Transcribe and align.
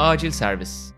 Acil 0.00 0.30
servis. 0.30 0.92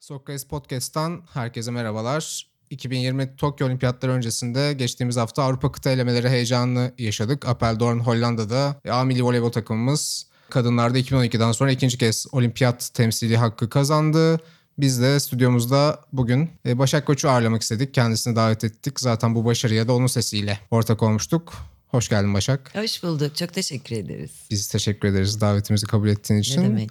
Sokrates 0.00 0.44
Podcast'tan 0.44 1.22
herkese 1.32 1.70
merhabalar. 1.70 2.46
2020 2.70 3.36
Tokyo 3.36 3.66
Olimpiyatları 3.66 4.12
öncesinde 4.12 4.72
geçtiğimiz 4.72 5.16
hafta 5.16 5.42
Avrupa 5.42 5.72
kıta 5.72 5.90
elemeleri 5.90 6.28
heyecanını 6.28 6.92
yaşadık. 6.98 7.48
Apeldoorn 7.48 7.98
Hollanda'da 7.98 8.80
A 8.90 9.04
milli 9.04 9.24
voleybol 9.24 9.52
takımımız 9.52 10.26
kadınlarda 10.50 10.98
2012'den 10.98 11.52
sonra 11.52 11.70
ikinci 11.70 11.98
kez 11.98 12.26
olimpiyat 12.32 12.90
temsili 12.94 13.36
hakkı 13.36 13.68
kazandı. 13.70 14.40
Biz 14.78 15.02
de 15.02 15.20
stüdyomuzda 15.20 16.00
bugün 16.12 16.50
e, 16.66 16.78
Başak 16.78 17.06
Koç'u 17.06 17.28
ağırlamak 17.28 17.62
istedik. 17.62 17.94
Kendisini 17.94 18.36
davet 18.36 18.64
ettik. 18.64 19.00
Zaten 19.00 19.34
bu 19.34 19.44
başarıya 19.44 19.88
da 19.88 19.94
onun 19.94 20.06
sesiyle 20.06 20.60
ortak 20.70 21.02
olmuştuk. 21.02 21.52
Hoş 21.88 22.08
geldin 22.08 22.34
Başak. 22.34 22.74
Hoş 22.74 23.02
bulduk. 23.02 23.36
Çok 23.36 23.52
teşekkür 23.54 23.96
ederiz. 23.96 24.30
Biz 24.50 24.68
teşekkür 24.68 25.08
ederiz 25.08 25.40
davetimizi 25.40 25.86
kabul 25.86 26.08
ettiğin 26.08 26.40
için. 26.40 26.62
Ne 26.62 26.66
demek? 26.66 26.90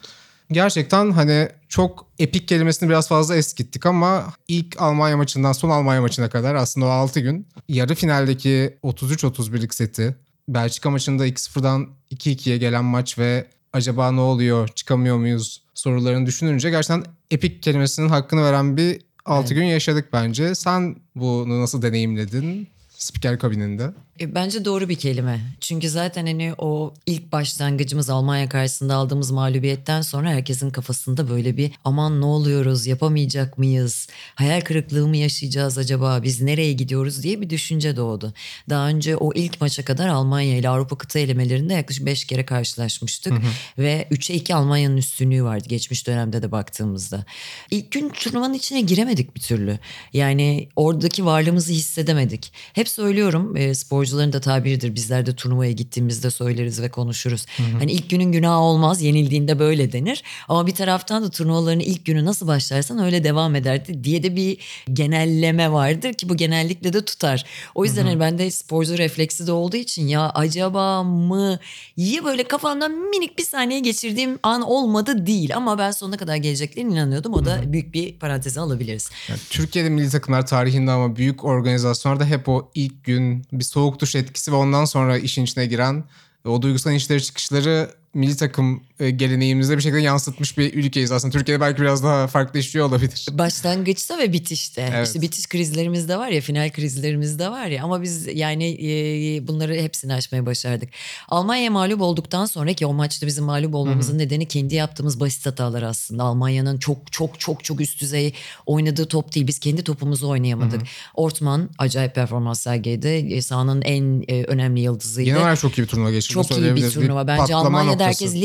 Gerçekten 0.52 1.12
hani 1.12 1.50
çok 1.70 2.08
epik 2.20 2.48
kelimesini 2.48 2.90
biraz 2.90 3.08
fazla 3.08 3.36
eskittik 3.36 3.86
ama 3.86 4.34
ilk 4.48 4.82
Almanya 4.82 5.18
maçından 5.18 5.52
son 5.52 5.70
Almanya 5.70 6.02
maçına 6.02 6.30
kadar 6.30 6.56
aslında 6.56 6.86
o 6.86 6.90
6 6.90 7.20
gün 7.20 7.48
yarı 7.70 7.96
finaldeki 7.96 8.78
33-31'lik 8.84 9.74
seti 9.74 10.16
Belçika 10.48 10.90
maçında 10.90 11.28
2-0'dan 11.28 11.88
2-2'ye 12.12 12.58
gelen 12.58 12.86
maç 12.86 13.20
ve 13.20 13.48
acaba 13.74 14.12
ne 14.12 14.20
oluyor 14.20 14.68
çıkamıyor 14.68 15.18
muyuz 15.18 15.64
sorularını 15.74 16.26
düşününce 16.26 16.70
gerçekten 16.70 17.04
epik 17.32 17.64
kelimesinin 17.64 18.10
hakkını 18.10 18.44
veren 18.44 18.78
bir 18.78 19.02
6 19.26 19.48
Evet. 19.48 19.56
gün 19.56 19.64
yaşadık 19.64 20.10
bence. 20.14 20.56
Sen 20.56 20.96
bunu 21.16 21.62
nasıl 21.62 21.82
deneyimledin 21.82 22.68
spiker 23.04 23.40
kabininde? 23.40 23.92
E, 24.20 24.36
Bence 24.36 24.66
doğru 24.66 24.90
bir 24.90 24.96
kelime. 24.96 25.42
Çünkü 25.60 25.90
zaten 25.90 26.26
hani 26.26 26.54
o 26.58 26.94
ilk 27.06 27.32
başlangıcımız 27.32 28.10
Almanya 28.10 28.50
karşısında 28.50 28.96
aldığımız 28.96 29.32
mağlubiyetten 29.32 30.02
sonra 30.02 30.30
herkesin 30.30 30.70
kafasında 30.70 31.30
böyle 31.30 31.58
bir 31.58 31.72
aman 31.86 32.22
ne 32.22 32.26
oluyoruz 32.26 32.88
yapamayacak 32.88 33.58
mıyız? 33.58 34.08
Hayal 34.36 34.62
kırıklığı 34.62 35.08
mı 35.08 35.18
yaşayacağız 35.18 35.78
acaba? 35.78 36.24
Biz 36.24 36.42
nereye 36.42 36.74
gidiyoruz 36.74 37.24
diye 37.24 37.42
bir 37.42 37.50
düşünce 37.50 37.96
doğdu. 37.96 38.34
Daha 38.70 38.88
önce 38.88 39.18
o 39.18 39.34
ilk 39.34 39.62
maça 39.62 39.86
kadar 39.86 40.08
Almanya 40.08 40.58
ile 40.58 40.70
Avrupa 40.70 40.98
kıta 40.98 41.20
elemelerinde 41.20 41.74
yaklaşık 41.74 42.06
5 42.06 42.26
kere 42.26 42.46
karşılaşmıştık. 42.46 43.34
Ve 43.78 44.08
3'e 44.12 44.36
2 44.36 44.56
Almanya'nın 44.56 44.98
üstünlüğü 44.98 45.44
vardı 45.44 45.66
geçmiş 45.68 46.08
dönemde 46.08 46.42
de 46.42 46.52
baktığımızda. 46.52 47.26
İlk 47.72 47.92
gün 47.92 48.10
turnuvanın 48.10 48.54
içine 48.54 48.82
giremedik 48.82 49.36
bir 49.36 49.42
türlü. 49.42 49.80
Yani 50.14 50.70
oradaki 50.76 51.26
varlığımızı 51.26 51.74
hissedemedik. 51.74 52.54
Hep 52.74 52.90
söylüyorum 52.94 53.58
e, 53.58 53.76
sporcuların 53.76 54.34
da 54.34 54.42
tabiridir. 54.42 54.96
Bizler 54.96 55.26
de 55.26 55.36
turnuvaya 55.36 55.72
gittiğimizde 55.72 56.32
söyleriz 56.32 56.82
ve 56.82 56.90
konuşuruz. 56.90 57.46
Hani 57.80 57.92
ilk 57.92 58.10
günün 58.10 58.32
günahı 58.32 58.60
olmaz 58.60 59.02
yenildiğinde 59.02 59.60
böyle 59.60 59.92
denir. 59.92 60.24
Ama 60.48 60.68
bir 60.68 60.76
taraftan 60.76 61.24
da 61.24 61.30
turnuvaların 61.30 61.80
ilk 61.80 62.06
günü 62.06 62.26
nasıl 62.26 62.48
başlarsan 62.48 63.00
öyle 63.00 63.24
devam 63.24 63.56
ederdi 63.56 64.04
diye 64.04 64.24
de 64.24 64.36
bir 64.36 64.58
genelleme 64.94 65.72
vardır 65.72 66.14
ki 66.14 66.30
bu 66.30 66.38
genellikle 66.38 66.94
de 66.94 67.06
tutar. 67.06 67.46
O 67.76 67.86
yüzden 67.86 68.06
hani 68.06 68.20
bende 68.20 68.52
sporcu 68.52 68.98
refleksi 68.98 69.48
de 69.48 69.52
olduğu 69.52 69.78
için 69.78 70.08
ya 70.08 70.30
acaba 70.30 71.04
mı 71.04 71.60
ya 71.98 72.26
böyle 72.26 72.44
kafamdan 72.44 72.92
minik 72.92 73.38
bir 73.38 73.44
saniye 73.44 73.80
geçirdiğim 73.80 74.40
an 74.44 74.62
olmadı 74.62 75.26
değil 75.26 75.56
ama 75.56 75.78
ben 75.78 75.92
sonuna 75.92 76.18
kadar 76.18 76.36
geleceklerine 76.36 76.92
inanıyordum. 76.92 77.34
O 77.34 77.46
da 77.46 77.74
büyük 77.74 77.94
bir 77.94 78.14
paranteze 78.14 78.60
alabiliriz. 78.60 79.10
Yani 79.30 79.40
Türkiye'de 79.50 79.90
milli 79.90 80.10
takımlar 80.10 80.48
tarihinde 80.48 80.92
ama 80.92 81.16
büyük 81.16 81.44
organizasyonlarda 81.44 82.26
hep 82.26 82.50
o 82.50 82.72
ilk 82.86 83.04
gün 83.04 83.46
bir 83.52 83.64
soğuk 83.64 84.00
duş 84.00 84.16
etkisi 84.16 84.52
ve 84.52 84.56
ondan 84.56 84.86
sonra 84.86 85.18
işin 85.18 85.44
içine 85.44 85.66
giren 85.66 86.04
ve 86.46 86.50
o 86.50 86.62
duygusal 86.62 86.92
inişleri 86.92 87.24
çıkışları 87.24 87.90
milli 88.14 88.38
takım 88.38 88.76
e, 88.76 88.93
geleneğimizde 89.10 89.78
bir 89.78 89.82
şekilde 89.82 90.02
yansıtmış 90.02 90.58
bir 90.58 90.74
ülkeyiz 90.74 91.12
aslında. 91.12 91.32
Türkiye'de 91.32 91.62
belki 91.62 91.82
biraz 91.82 92.04
daha 92.04 92.28
farklı 92.28 92.60
işliyor 92.60 92.88
olabilir. 92.88 93.26
Başlangıçta 93.32 94.18
ve 94.18 94.34
bitişte. 94.34 94.90
Evet. 94.96 95.08
İşte 95.08 95.22
bitiş 95.22 95.48
krizlerimiz 95.48 96.10
de 96.10 96.18
var 96.18 96.28
ya, 96.30 96.42
final 96.42 96.70
krizlerimiz 96.70 97.40
de 97.40 97.50
var 97.50 97.68
ya 97.68 97.84
ama 97.84 98.02
biz 98.02 98.28
yani 98.34 98.66
e, 98.66 99.48
bunları 99.48 99.76
hepsini 99.76 100.14
aşmaya 100.14 100.46
başardık. 100.46 100.90
Almanya'ya 101.30 101.72
mağlup 101.72 102.02
olduktan 102.02 102.46
sonra 102.46 102.74
ki 102.74 102.86
o 102.86 102.94
maçta 102.94 103.28
bizim 103.28 103.44
mağlup 103.46 103.76
olmamızın 103.76 104.18
nedeni 104.18 104.48
kendi 104.48 104.76
yaptığımız 104.76 105.20
basit 105.20 105.46
hatalar 105.46 105.84
aslında. 105.84 106.24
Almanya'nın 106.24 106.78
çok 106.78 107.12
çok 107.12 107.40
çok 107.40 107.64
çok 107.64 107.82
üst 107.82 108.02
düzey 108.02 108.34
oynadığı 108.66 109.06
top 109.06 109.36
değil. 109.36 109.48
Biz 109.48 109.60
kendi 109.60 109.84
topumuzu 109.84 110.30
oynayamadık. 110.30 110.82
Ortman 111.14 111.70
acayip 111.78 112.16
performans 112.16 112.60
sergiledi. 112.60 113.08
E, 113.08 113.42
Sahanın 113.42 113.82
en 113.82 114.24
e, 114.28 114.44
önemli 114.44 114.82
yıldızıydı. 114.82 115.26
Genel 115.26 115.42
olarak 115.42 115.60
çok 115.60 115.78
iyi 115.78 115.82
bir 115.82 115.88
turnuva 115.88 116.12
geçirdi. 116.12 116.34
Çok 116.34 116.52
iyi 116.58 116.76
bir 116.76 116.90
turnuva. 116.90 117.28
Bence 117.28 117.42
patlama 117.42 117.60
Almanya'da 117.68 117.92
noktası. 117.92 118.10
herkes 118.10 118.36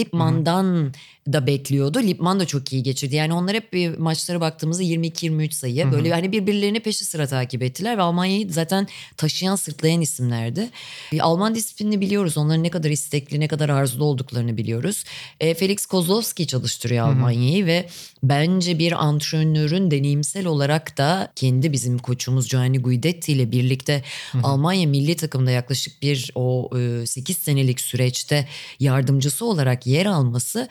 hvordan 0.49 0.93
da 1.33 1.47
bekliyordu. 1.47 1.99
Lipman 1.99 2.41
da 2.41 2.47
çok 2.47 2.73
iyi 2.73 2.83
geçirdi. 2.83 3.17
Yani 3.17 3.33
onlar 3.33 3.55
hep 3.55 3.73
bir 3.73 3.99
maçlara 3.99 4.41
baktığımızda 4.41 4.83
22-23 4.83 5.53
sayı. 5.53 5.93
Böyle 5.93 6.13
hani 6.13 6.33
birbirlerini 6.33 6.81
peşi 6.81 7.05
sıra 7.05 7.27
takip 7.27 7.63
ettiler 7.63 7.99
ve 7.99 8.03
Almanya'yı 8.03 8.53
zaten 8.53 8.89
taşıyan 9.17 9.57
sırtlayan 9.57 10.01
isimlerdi. 10.01 10.71
E, 11.13 11.23
Alman 11.23 11.55
disiplinini 11.55 12.01
biliyoruz. 12.01 12.39
Onların 12.39 12.63
ne 12.63 12.71
kadar 12.71 12.91
istekli, 12.91 13.41
ne 13.41 13.49
kadar 13.49 13.69
arzulu 13.69 14.05
olduklarını 14.05 14.57
biliyoruz. 14.57 15.05
E, 15.41 15.55
Felix 15.55 15.87
Kozlowski 15.87 16.47
çalıştırıyor 16.47 17.09
Almanya'yı 17.09 17.67
ve 17.67 17.89
bence 18.23 18.79
bir 18.79 19.05
antrenörün 19.05 19.91
deneyimsel 19.91 20.47
olarak 20.47 20.99
da 20.99 21.33
kendi 21.37 21.73
bizim 21.73 21.99
koçumuz 21.99 22.49
Gianni 22.49 22.79
Guidetti 22.79 23.33
ile 23.33 23.53
birlikte 23.53 24.03
Almanya 24.43 24.89
milli 24.89 25.17
takımda 25.17 25.51
yaklaşık 25.51 26.03
bir 26.03 26.31
o 26.35 26.71
8 27.07 27.37
senelik 27.37 27.81
süreçte 27.81 28.49
yardımcısı 28.81 29.45
olarak 29.45 29.87
yer 29.87 30.07
alması 30.07 30.69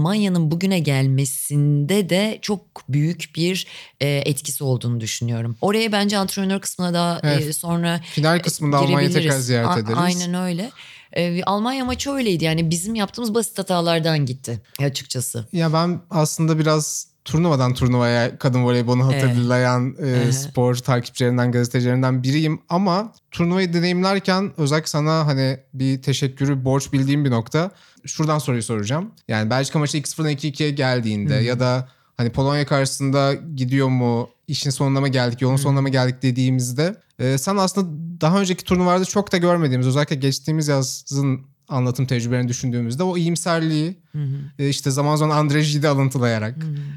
Almanya'nın 0.00 0.50
bugüne 0.50 0.78
gelmesinde 0.78 2.08
de 2.08 2.38
çok 2.42 2.60
büyük 2.88 3.30
bir 3.36 3.66
e, 4.00 4.08
etkisi 4.08 4.64
olduğunu 4.64 5.00
düşünüyorum. 5.00 5.56
Oraya 5.60 5.92
bence 5.92 6.18
antrenör 6.18 6.60
kısmına 6.60 6.94
daha 6.94 7.16
e, 7.18 7.20
Evet. 7.24 7.56
sonra 7.56 8.00
Final 8.04 8.40
kısmında 8.42 8.76
Almanya'yı 8.76 9.12
tekrar 9.12 9.38
ziyaret 9.38 9.68
A- 9.68 9.78
ederiz. 9.78 9.98
Aynen 9.98 10.34
öyle. 10.34 10.70
E, 11.12 11.42
Almanya 11.42 11.84
maçı 11.84 12.10
öyleydi 12.10 12.44
yani 12.44 12.70
bizim 12.70 12.94
yaptığımız 12.94 13.34
basit 13.34 13.58
hatalardan 13.58 14.26
gitti 14.26 14.60
açıkçası. 14.80 15.46
Ya 15.52 15.72
ben 15.72 16.00
aslında 16.10 16.58
biraz 16.58 17.06
turnuvadan 17.26 17.74
turnuvaya 17.74 18.38
kadın 18.38 18.64
voleybolunu 18.64 19.12
Evet. 19.12 19.24
hatırlayan 19.24 19.96
e, 20.02 20.02
Hı 20.02 20.28
hı. 20.28 20.32
spor 20.32 20.74
takipçilerinden, 20.74 21.52
gazetecilerinden 21.52 22.22
biriyim 22.22 22.60
ama 22.68 23.12
turnuvayı 23.30 23.72
deneyimlerken 23.72 24.52
özellikle 24.56 24.86
sana 24.88 25.26
hani 25.26 25.58
bir 25.74 26.02
teşekkürü 26.02 26.64
borç 26.64 26.92
bildiğim 26.92 27.24
bir 27.24 27.30
nokta. 27.30 27.70
Şuradan 28.04 28.38
soruyu 28.38 28.62
soracağım. 28.62 29.10
Yani 29.28 29.50
Belçika 29.50 29.78
maçı 29.78 29.98
2-0'dan 29.98 30.32
2-2'ye 30.32 30.70
geldiğinde 30.70 31.34
ya 31.34 31.60
da 31.60 31.88
hani 32.16 32.30
Polonya 32.30 32.66
karşısında 32.66 33.34
gidiyor 33.34 33.88
mu, 33.88 34.28
işin 34.48 34.70
sonuna 34.70 35.00
mı 35.00 35.08
geldik, 35.08 35.42
yolun 35.42 35.56
sonuna 35.56 35.80
mı 35.82 35.88
geldik 35.88 36.22
dediğimizde 36.22 36.96
e, 37.18 37.38
sen 37.38 37.56
aslında 37.56 37.88
daha 38.20 38.40
önceki 38.40 38.64
turnuvalarda 38.64 39.04
çok 39.04 39.32
da 39.32 39.36
görmediğimiz 39.36 39.86
özellikle 39.86 40.16
geçtiğimiz 40.16 40.68
yazın 40.68 41.40
anlatım 41.68 42.06
tecrübelerini 42.06 42.48
düşündüğümüzde 42.48 43.02
o 43.02 43.16
iyimserliği 43.16 43.96
e, 44.58 44.68
işte 44.68 44.90
zaman 44.90 45.16
zaman 45.16 45.36
Andre 45.36 45.62
Gide 45.62 45.88
alıntılayarak 45.88 46.56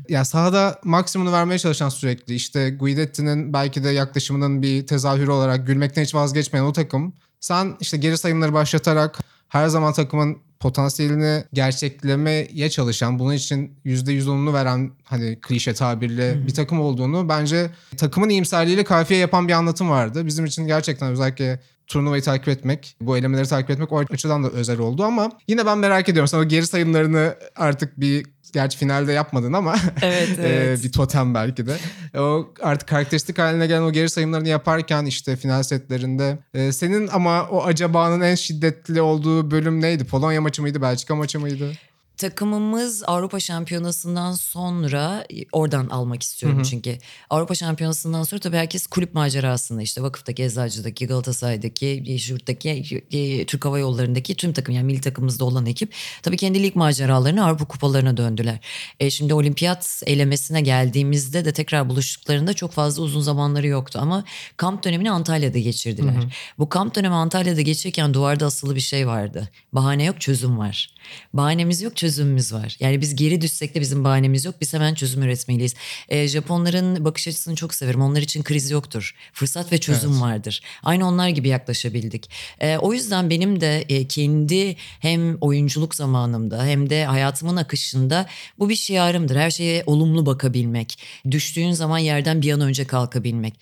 ya 0.09 0.25
sahada 0.25 0.79
maksimumunu 0.83 1.33
vermeye 1.33 1.59
çalışan 1.59 1.89
sürekli 1.89 2.35
işte 2.35 2.69
Guidetti'nin 2.69 3.53
belki 3.53 3.83
de 3.83 3.89
yaklaşımının 3.89 4.61
bir 4.61 4.87
tezahürü 4.87 5.31
olarak 5.31 5.67
gülmekten 5.67 6.03
hiç 6.03 6.15
vazgeçmeyen 6.15 6.65
o 6.65 6.73
takım 6.73 7.13
sen 7.39 7.77
işte 7.79 7.97
geri 7.97 8.17
sayımları 8.17 8.53
başlatarak 8.53 9.19
her 9.49 9.67
zaman 9.67 9.93
takımın 9.93 10.37
potansiyelini 10.59 11.43
gerçeklemeye 11.53 12.69
çalışan 12.69 13.19
bunun 13.19 13.33
için 13.33 13.79
%110'unu 13.85 14.53
veren 14.53 14.91
hani 15.03 15.39
klişe 15.41 15.73
tabirle 15.73 16.47
bir 16.47 16.53
takım 16.53 16.81
olduğunu 16.81 17.29
bence 17.29 17.69
takımın 17.97 18.29
iyimserliğiyle 18.29 18.83
kafiye 18.83 19.19
yapan 19.19 19.47
bir 19.47 19.53
anlatım 19.53 19.89
vardı. 19.89 20.25
Bizim 20.25 20.45
için 20.45 20.67
gerçekten 20.67 21.11
özellikle 21.11 21.59
turnuvayı 21.89 22.21
takip 22.21 22.47
etmek, 22.47 22.95
bu 23.01 23.17
elemeleri 23.17 23.47
takip 23.47 23.69
etmek 23.69 23.91
o 23.91 23.99
açıdan 23.99 24.43
da 24.43 24.49
özel 24.49 24.79
oldu 24.79 25.03
ama 25.03 25.31
yine 25.47 25.65
ben 25.65 25.77
merak 25.77 26.09
ediyorum. 26.09 26.27
Sen 26.27 26.37
o 26.37 26.47
geri 26.47 26.67
sayımlarını 26.67 27.35
artık 27.55 27.99
bir 27.99 28.25
gerçi 28.53 28.77
finalde 28.77 29.11
yapmadın 29.11 29.53
ama 29.53 29.75
Evet, 30.01 30.29
e, 30.39 30.47
evet. 30.47 30.83
bir 30.83 30.91
totem 30.91 31.33
belki 31.33 31.65
de. 31.65 31.77
O 32.19 32.53
artık 32.61 32.89
karakteristik 32.89 33.39
haline 33.39 33.67
gelen 33.67 33.81
o 33.81 33.91
geri 33.91 34.09
sayımlarını 34.09 34.47
yaparken 34.47 35.05
işte 35.05 35.35
final 35.35 35.63
setlerinde 35.63 36.39
e, 36.53 36.71
senin 36.71 37.07
ama 37.07 37.47
o 37.49 37.63
acabanın 37.63 38.21
en 38.21 38.35
şiddetli 38.35 39.01
olduğu 39.01 39.51
bölüm 39.51 39.81
neydi? 39.81 40.03
Polonya 40.03 40.41
maçı 40.41 40.61
mıydı? 40.61 40.81
Belçika 40.81 41.15
maçı 41.15 41.39
mıydı? 41.39 41.71
Takımımız 42.19 43.03
Avrupa 43.07 43.39
Şampiyonası'ndan 43.39 44.33
sonra 44.33 45.25
oradan 45.51 45.87
almak 45.87 46.23
istiyorum 46.23 46.63
çünkü. 46.63 46.97
Avrupa 47.29 47.55
Şampiyonası'ndan 47.55 48.23
sonra 48.23 48.41
tabii 48.41 48.57
herkes 48.57 48.87
kulüp 48.87 49.13
macerasında 49.13 49.81
işte 49.81 50.01
Vakıf'taki, 50.01 50.43
Eczacı'daki, 50.43 51.07
Galatasaray'daki, 51.07 52.17
şuradaki, 52.19 53.03
e, 53.11 53.45
Türk 53.45 53.65
Hava 53.65 53.79
Yolları'ndaki 53.79 54.35
tüm 54.35 54.53
takım 54.53 54.75
yani 54.75 54.85
milli 54.85 55.01
takımımızda 55.01 55.45
olan 55.45 55.65
ekip 55.65 55.93
tabii 56.23 56.37
kendi 56.37 56.63
lig 56.63 56.75
maceralarını 56.75 57.45
Avrupa 57.45 57.65
kupalarına 57.65 58.17
döndüler. 58.17 58.59
E, 58.99 59.09
şimdi 59.09 59.33
olimpiyat 59.33 60.03
elemesine 60.05 60.61
geldiğimizde 60.61 61.45
de 61.45 61.53
tekrar 61.53 61.89
buluştuklarında 61.89 62.53
çok 62.53 62.71
fazla 62.71 63.03
uzun 63.03 63.21
zamanları 63.21 63.67
yoktu 63.67 63.99
ama 64.01 64.23
kamp 64.57 64.83
dönemini 64.83 65.11
Antalya'da 65.11 65.59
geçirdiler. 65.59 66.15
Bu 66.57 66.69
kamp 66.69 66.95
dönemi 66.95 67.15
Antalya'da 67.15 67.61
geçirirken 67.61 68.13
duvarda 68.13 68.45
asılı 68.45 68.75
bir 68.75 68.81
şey 68.81 69.07
vardı. 69.07 69.49
Bahane 69.73 70.03
yok 70.03 70.21
çözüm 70.21 70.57
var. 70.57 70.89
Bahanemiz 71.33 71.81
yok 71.81 71.95
çözüm 71.95 72.08
çözümümüz 72.09 72.53
var. 72.53 72.77
Yani 72.79 73.01
biz 73.01 73.15
geri 73.15 73.41
düşsek 73.41 73.75
de 73.75 73.81
bizim 73.81 74.03
bahanemiz 74.03 74.45
yok. 74.45 74.55
Biz 74.61 74.73
hemen 74.73 74.93
çözüm 74.93 75.23
üretmeliyiz. 75.23 75.75
E, 76.09 76.27
Japonların 76.27 77.05
bakış 77.05 77.27
açısını 77.27 77.55
çok 77.55 77.73
severim. 77.73 78.01
Onlar 78.01 78.21
için 78.21 78.43
kriz 78.43 78.71
yoktur. 78.71 79.15
Fırsat 79.33 79.71
ve 79.71 79.77
çözüm 79.77 80.11
evet. 80.11 80.21
vardır. 80.21 80.61
Aynı 80.83 81.07
onlar 81.07 81.29
gibi 81.29 81.47
yaklaşabildik. 81.47 82.29
E, 82.59 82.77
o 82.77 82.93
yüzden 82.93 83.29
benim 83.29 83.61
de 83.61 83.81
e, 83.81 84.07
kendi 84.07 84.75
hem 84.99 85.37
oyunculuk 85.41 85.95
zamanımda 85.95 86.65
hem 86.65 86.89
de 86.89 87.05
hayatımın 87.05 87.55
akışında 87.55 88.25
bu 88.59 88.69
bir 88.69 88.75
şiarımdır. 88.75 89.35
Her 89.35 89.51
şeye 89.51 89.83
olumlu 89.85 90.25
bakabilmek. 90.25 90.99
Düştüğün 91.31 91.71
zaman 91.71 91.97
yerden 91.97 92.41
bir 92.41 92.51
an 92.53 92.61
önce 92.61 92.87
kalkabilmek 92.87 93.53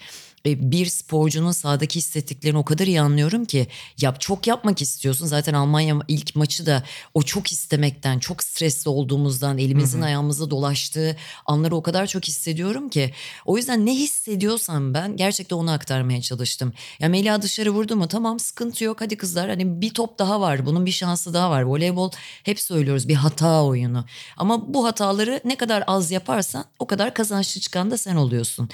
bir 0.45 0.86
sporcunun 0.86 1.51
sahadaki 1.51 1.95
hissettiklerini 1.95 2.57
o 2.57 2.66
kadar 2.66 2.88
iyi 2.88 3.01
anlıyorum 3.01 3.45
ki 3.45 3.68
yap 4.01 4.22
çok 4.22 4.48
yapmak 4.48 4.81
istiyorsun. 4.81 5.25
Zaten 5.25 5.54
Almanya 5.54 6.00
ilk 6.07 6.36
maçı 6.36 6.66
da 6.66 6.84
o 7.13 7.22
çok 7.22 7.51
istemekten, 7.51 8.19
çok 8.19 8.44
stresli 8.44 8.89
olduğumuzdan, 8.89 9.57
elimizin 9.57 9.98
Hı-hı. 9.98 10.06
ayağımıza 10.06 10.50
dolaştığı 10.50 11.16
anları 11.45 11.75
o 11.75 11.84
kadar 11.84 12.07
çok 12.07 12.25
hissediyorum 12.25 12.89
ki. 12.89 13.13
O 13.45 13.57
yüzden 13.57 13.86
ne 13.86 13.95
hissediyorsam 13.95 14.94
ben 14.94 15.18
gerçekten 15.18 15.56
onu 15.56 15.72
aktarmaya 15.72 16.22
çalıştım. 16.22 16.74
Ya 17.00 17.10
Melia 17.10 17.42
dışarı 17.42 17.69
vurdu 17.69 17.95
mu 17.95 18.07
tamam 18.07 18.39
sıkıntı 18.39 18.84
yok 18.84 19.01
hadi 19.01 19.18
kızlar 19.18 19.50
hani 19.50 19.81
bir 19.81 19.94
top 19.94 20.19
daha 20.19 20.42
var. 20.42 20.66
Bunun 20.66 20.86
bir 20.86 20.92
şansı 20.92 21.34
daha 21.34 21.50
var. 21.50 21.62
Voleybol 21.62 22.12
hep 22.44 22.60
söylüyoruz 22.60 23.07
bir 23.07 23.16
hata 23.16 23.63
oyunu. 23.63 24.06
Ama 24.38 24.74
bu 24.74 24.86
hataları 24.86 25.42
ne 25.45 25.56
kadar 25.56 25.84
az 25.88 26.12
yaparsan 26.12 26.66
o 26.80 26.88
kadar 26.88 27.13
kazançlı 27.13 27.62
çıkan 27.62 27.92
da 27.92 27.98
sen 27.98 28.16
oluyorsun. 28.16 28.69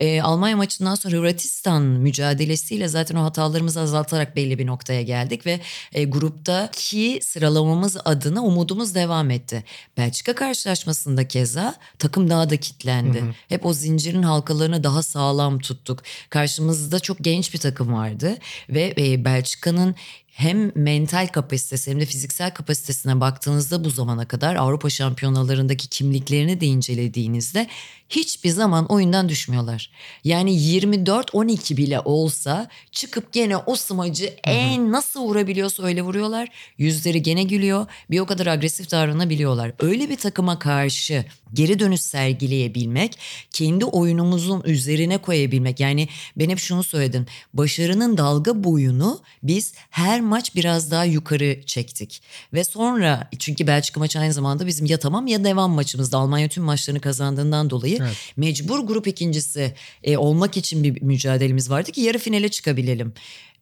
Ee, 0.00 0.22
Almanya 0.22 0.56
maçından 0.56 0.94
sonra 0.94 1.17
Hırvatistan 1.18 1.82
mücadelesiyle 1.82 2.88
zaten 2.88 3.16
o 3.16 3.24
hatalarımızı 3.24 3.80
azaltarak 3.80 4.36
belli 4.36 4.58
bir 4.58 4.66
noktaya 4.66 5.02
geldik 5.02 5.46
ve 5.46 5.60
e, 5.92 6.04
gruptaki 6.04 7.20
sıralamamız 7.22 7.96
adına 8.04 8.44
umudumuz 8.44 8.94
devam 8.94 9.30
etti. 9.30 9.64
Belçika 9.96 10.34
karşılaşmasında 10.34 11.28
keza 11.28 11.74
takım 11.98 12.30
daha 12.30 12.50
da 12.50 12.56
kitlendi. 12.56 13.20
Hı 13.20 13.24
hı. 13.24 13.34
Hep 13.48 13.66
o 13.66 13.72
zincirin 13.72 14.22
halkalarını 14.22 14.84
daha 14.84 15.02
sağlam 15.02 15.58
tuttuk. 15.58 16.02
Karşımızda 16.30 17.00
çok 17.00 17.18
genç 17.20 17.54
bir 17.54 17.58
takım 17.58 17.92
vardı 17.92 18.36
ve 18.68 18.94
e, 18.98 19.24
Belçika'nın 19.24 19.94
hem 20.38 20.72
mental 20.74 21.26
kapasitesi 21.26 21.90
hem 21.90 22.00
de 22.00 22.06
fiziksel 22.06 22.54
kapasitesine 22.54 23.20
baktığınızda 23.20 23.84
bu 23.84 23.90
zamana 23.90 24.28
kadar 24.28 24.54
Avrupa 24.56 24.90
şampiyonalarındaki 24.90 25.88
kimliklerini 25.88 26.60
de 26.60 26.66
incelediğinizde 26.66 27.66
hiçbir 28.08 28.50
zaman 28.50 28.86
oyundan 28.86 29.28
düşmüyorlar. 29.28 29.90
Yani 30.24 30.50
24-12 30.50 31.76
bile 31.76 32.00
olsa 32.00 32.68
çıkıp 32.92 33.32
gene 33.32 33.56
o 33.56 33.76
smacı 33.76 34.34
en 34.44 34.92
nasıl 34.92 35.20
vurabiliyorsa 35.20 35.82
öyle 35.82 36.02
vuruyorlar. 36.02 36.48
Yüzleri 36.78 37.22
gene 37.22 37.42
gülüyor. 37.42 37.86
Bir 38.10 38.20
o 38.20 38.26
kadar 38.26 38.46
agresif 38.46 38.90
davranabiliyorlar. 38.90 39.72
Öyle 39.78 40.10
bir 40.10 40.16
takıma 40.16 40.58
karşı 40.58 41.24
geri 41.54 41.78
dönüş 41.78 42.00
sergileyebilmek, 42.00 43.18
kendi 43.50 43.84
oyunumuzun 43.84 44.62
üzerine 44.64 45.18
koyabilmek. 45.18 45.80
Yani 45.80 46.08
ben 46.36 46.50
hep 46.50 46.58
şunu 46.58 46.84
söyledim. 46.84 47.26
Başarının 47.54 48.16
dalga 48.18 48.64
boyunu 48.64 49.20
biz 49.42 49.74
her 49.90 50.20
maç 50.28 50.54
biraz 50.54 50.90
daha 50.90 51.04
yukarı 51.04 51.62
çektik. 51.66 52.22
Ve 52.52 52.64
sonra 52.64 53.30
çünkü 53.38 53.66
Belçika 53.66 54.00
maçı 54.00 54.18
aynı 54.18 54.32
zamanda 54.32 54.66
bizim 54.66 54.86
ya 54.86 54.98
tamam 54.98 55.26
ya 55.26 55.44
devam 55.44 55.70
maçımızda. 55.70 56.18
Almanya 56.18 56.48
tüm 56.48 56.64
maçlarını 56.64 57.00
kazandığından 57.00 57.70
dolayı 57.70 57.98
evet. 58.00 58.16
mecbur 58.36 58.80
grup 58.80 59.06
ikincisi 59.06 59.74
e, 60.04 60.16
olmak 60.16 60.56
için 60.56 60.84
bir 60.84 61.02
mücadelemiz 61.02 61.70
vardı 61.70 61.92
ki 61.92 62.00
yarı 62.00 62.18
finale 62.18 62.48
çıkabilelim. 62.48 63.14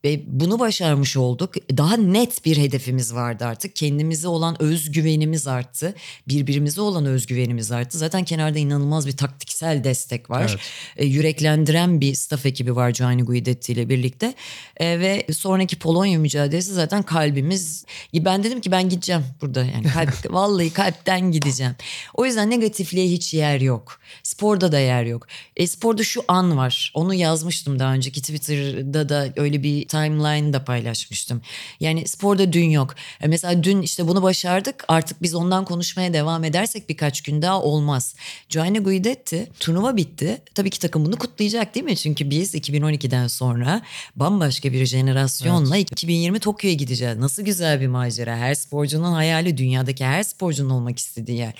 Ve 0.04 0.22
bunu 0.26 0.58
başarmış 0.58 1.16
olduk. 1.16 1.54
Daha 1.76 1.96
net 1.96 2.44
bir 2.44 2.56
hedefimiz 2.56 3.14
vardı 3.14 3.44
artık. 3.44 3.76
Kendimize 3.76 4.28
olan 4.28 4.62
özgüvenimiz 4.62 5.46
arttı. 5.46 5.94
Birbirimize 6.28 6.80
olan 6.80 7.06
özgüvenimiz 7.06 7.72
arttı. 7.72 7.98
Zaten 7.98 8.24
kenarda 8.24 8.58
inanılmaz 8.58 9.06
bir 9.06 9.16
taktiksel 9.56 9.84
destek 9.84 10.30
var. 10.30 10.50
Evet. 10.50 10.60
E, 10.96 11.06
yüreklendiren 11.06 12.00
bir 12.00 12.14
staff 12.14 12.46
ekibi 12.46 12.76
var 12.76 12.90
Gianni 12.90 13.22
Guidetti 13.22 13.72
ile 13.72 13.88
birlikte. 13.88 14.34
E, 14.76 15.00
ve 15.00 15.26
sonraki 15.32 15.78
Polonya 15.78 16.18
mücadelesi 16.18 16.74
zaten 16.74 17.02
kalbimiz. 17.02 17.84
Ben 18.14 18.44
dedim 18.44 18.60
ki 18.60 18.70
ben 18.70 18.88
gideceğim 18.88 19.24
burada. 19.40 19.64
Yani 19.64 19.88
kalp, 19.88 20.14
vallahi 20.30 20.70
kalpten 20.70 21.32
gideceğim. 21.32 21.76
O 22.14 22.26
yüzden 22.26 22.50
negatifliğe 22.50 23.08
hiç 23.08 23.34
yer 23.34 23.60
yok. 23.60 24.00
Sporda 24.22 24.72
da 24.72 24.78
yer 24.78 25.04
yok. 25.04 25.26
E, 25.56 25.66
sporda 25.66 26.04
şu 26.04 26.24
an 26.28 26.56
var. 26.56 26.92
Onu 26.94 27.14
yazmıştım 27.14 27.78
daha 27.78 27.92
önceki 27.92 28.20
Twitter'da 28.20 29.08
da 29.08 29.32
öyle 29.36 29.62
bir 29.62 29.88
timeline'da 29.88 30.64
paylaşmıştım. 30.64 31.42
Yani 31.80 32.08
sporda 32.08 32.52
dün 32.52 32.70
yok. 32.70 32.94
E 33.20 33.28
mesela 33.28 33.62
dün 33.62 33.82
işte 33.82 34.08
bunu 34.08 34.22
başardık 34.22 34.84
artık 34.88 35.22
biz 35.22 35.34
ondan 35.34 35.64
konuşmaya 35.64 36.12
devam 36.12 36.44
edersek 36.44 36.88
birkaç 36.88 37.20
gün 37.20 37.42
daha 37.42 37.62
olmaz. 37.62 38.14
Gianni 38.48 38.78
Guidetti 38.78 39.45
turnuva 39.60 39.96
bitti. 39.96 40.42
Tabii 40.54 40.70
ki 40.70 40.78
takım 40.78 41.04
bunu 41.04 41.18
kutlayacak 41.18 41.74
değil 41.74 41.84
mi? 41.84 41.96
Çünkü 41.96 42.30
biz 42.30 42.54
2012'den 42.54 43.26
sonra 43.26 43.82
bambaşka 44.16 44.72
bir 44.72 44.86
jenerasyonla 44.86 45.76
evet. 45.76 45.92
2020 45.92 46.40
Tokyo'ya 46.40 46.74
gideceğiz. 46.74 47.18
Nasıl 47.18 47.42
güzel 47.42 47.80
bir 47.80 47.86
macera. 47.86 48.36
Her 48.36 48.54
sporcunun 48.54 49.12
hayali 49.12 49.56
dünyadaki 49.56 50.04
her 50.04 50.22
sporcunun 50.22 50.70
olmak 50.70 50.98
istediği 50.98 51.38
yer. 51.38 51.54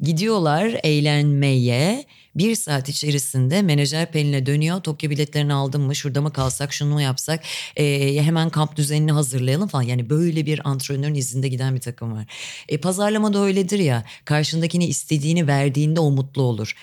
Gidiyorlar 0.00 0.80
eğlenmeye 0.82 2.04
bir 2.38 2.54
saat 2.54 2.88
içerisinde 2.88 3.62
menajer 3.62 4.12
Pelin'e 4.12 4.46
dönüyor. 4.46 4.80
Tokyo 4.80 5.10
biletlerini 5.10 5.52
aldın 5.52 5.80
mı? 5.80 5.96
Şurada 5.96 6.20
mı 6.20 6.32
kalsak? 6.32 6.72
Şunu 6.72 6.92
mu 6.92 7.00
yapsak? 7.00 7.44
E, 7.76 8.14
hemen 8.22 8.50
kamp 8.50 8.76
düzenini 8.76 9.12
hazırlayalım 9.12 9.68
falan. 9.68 9.82
Yani 9.82 10.10
böyle 10.10 10.46
bir 10.46 10.68
antrenörün 10.68 11.14
izinde 11.14 11.48
giden 11.48 11.74
bir 11.74 11.80
takım 11.80 12.12
var. 12.12 12.26
E, 12.68 12.78
pazarlama 12.78 13.32
da 13.32 13.38
öyledir 13.38 13.78
ya. 13.78 14.04
Karşındakini 14.24 14.86
istediğini 14.86 15.46
verdiğinde 15.46 16.00
o 16.00 16.10
mutlu 16.10 16.42
olur. 16.42 16.74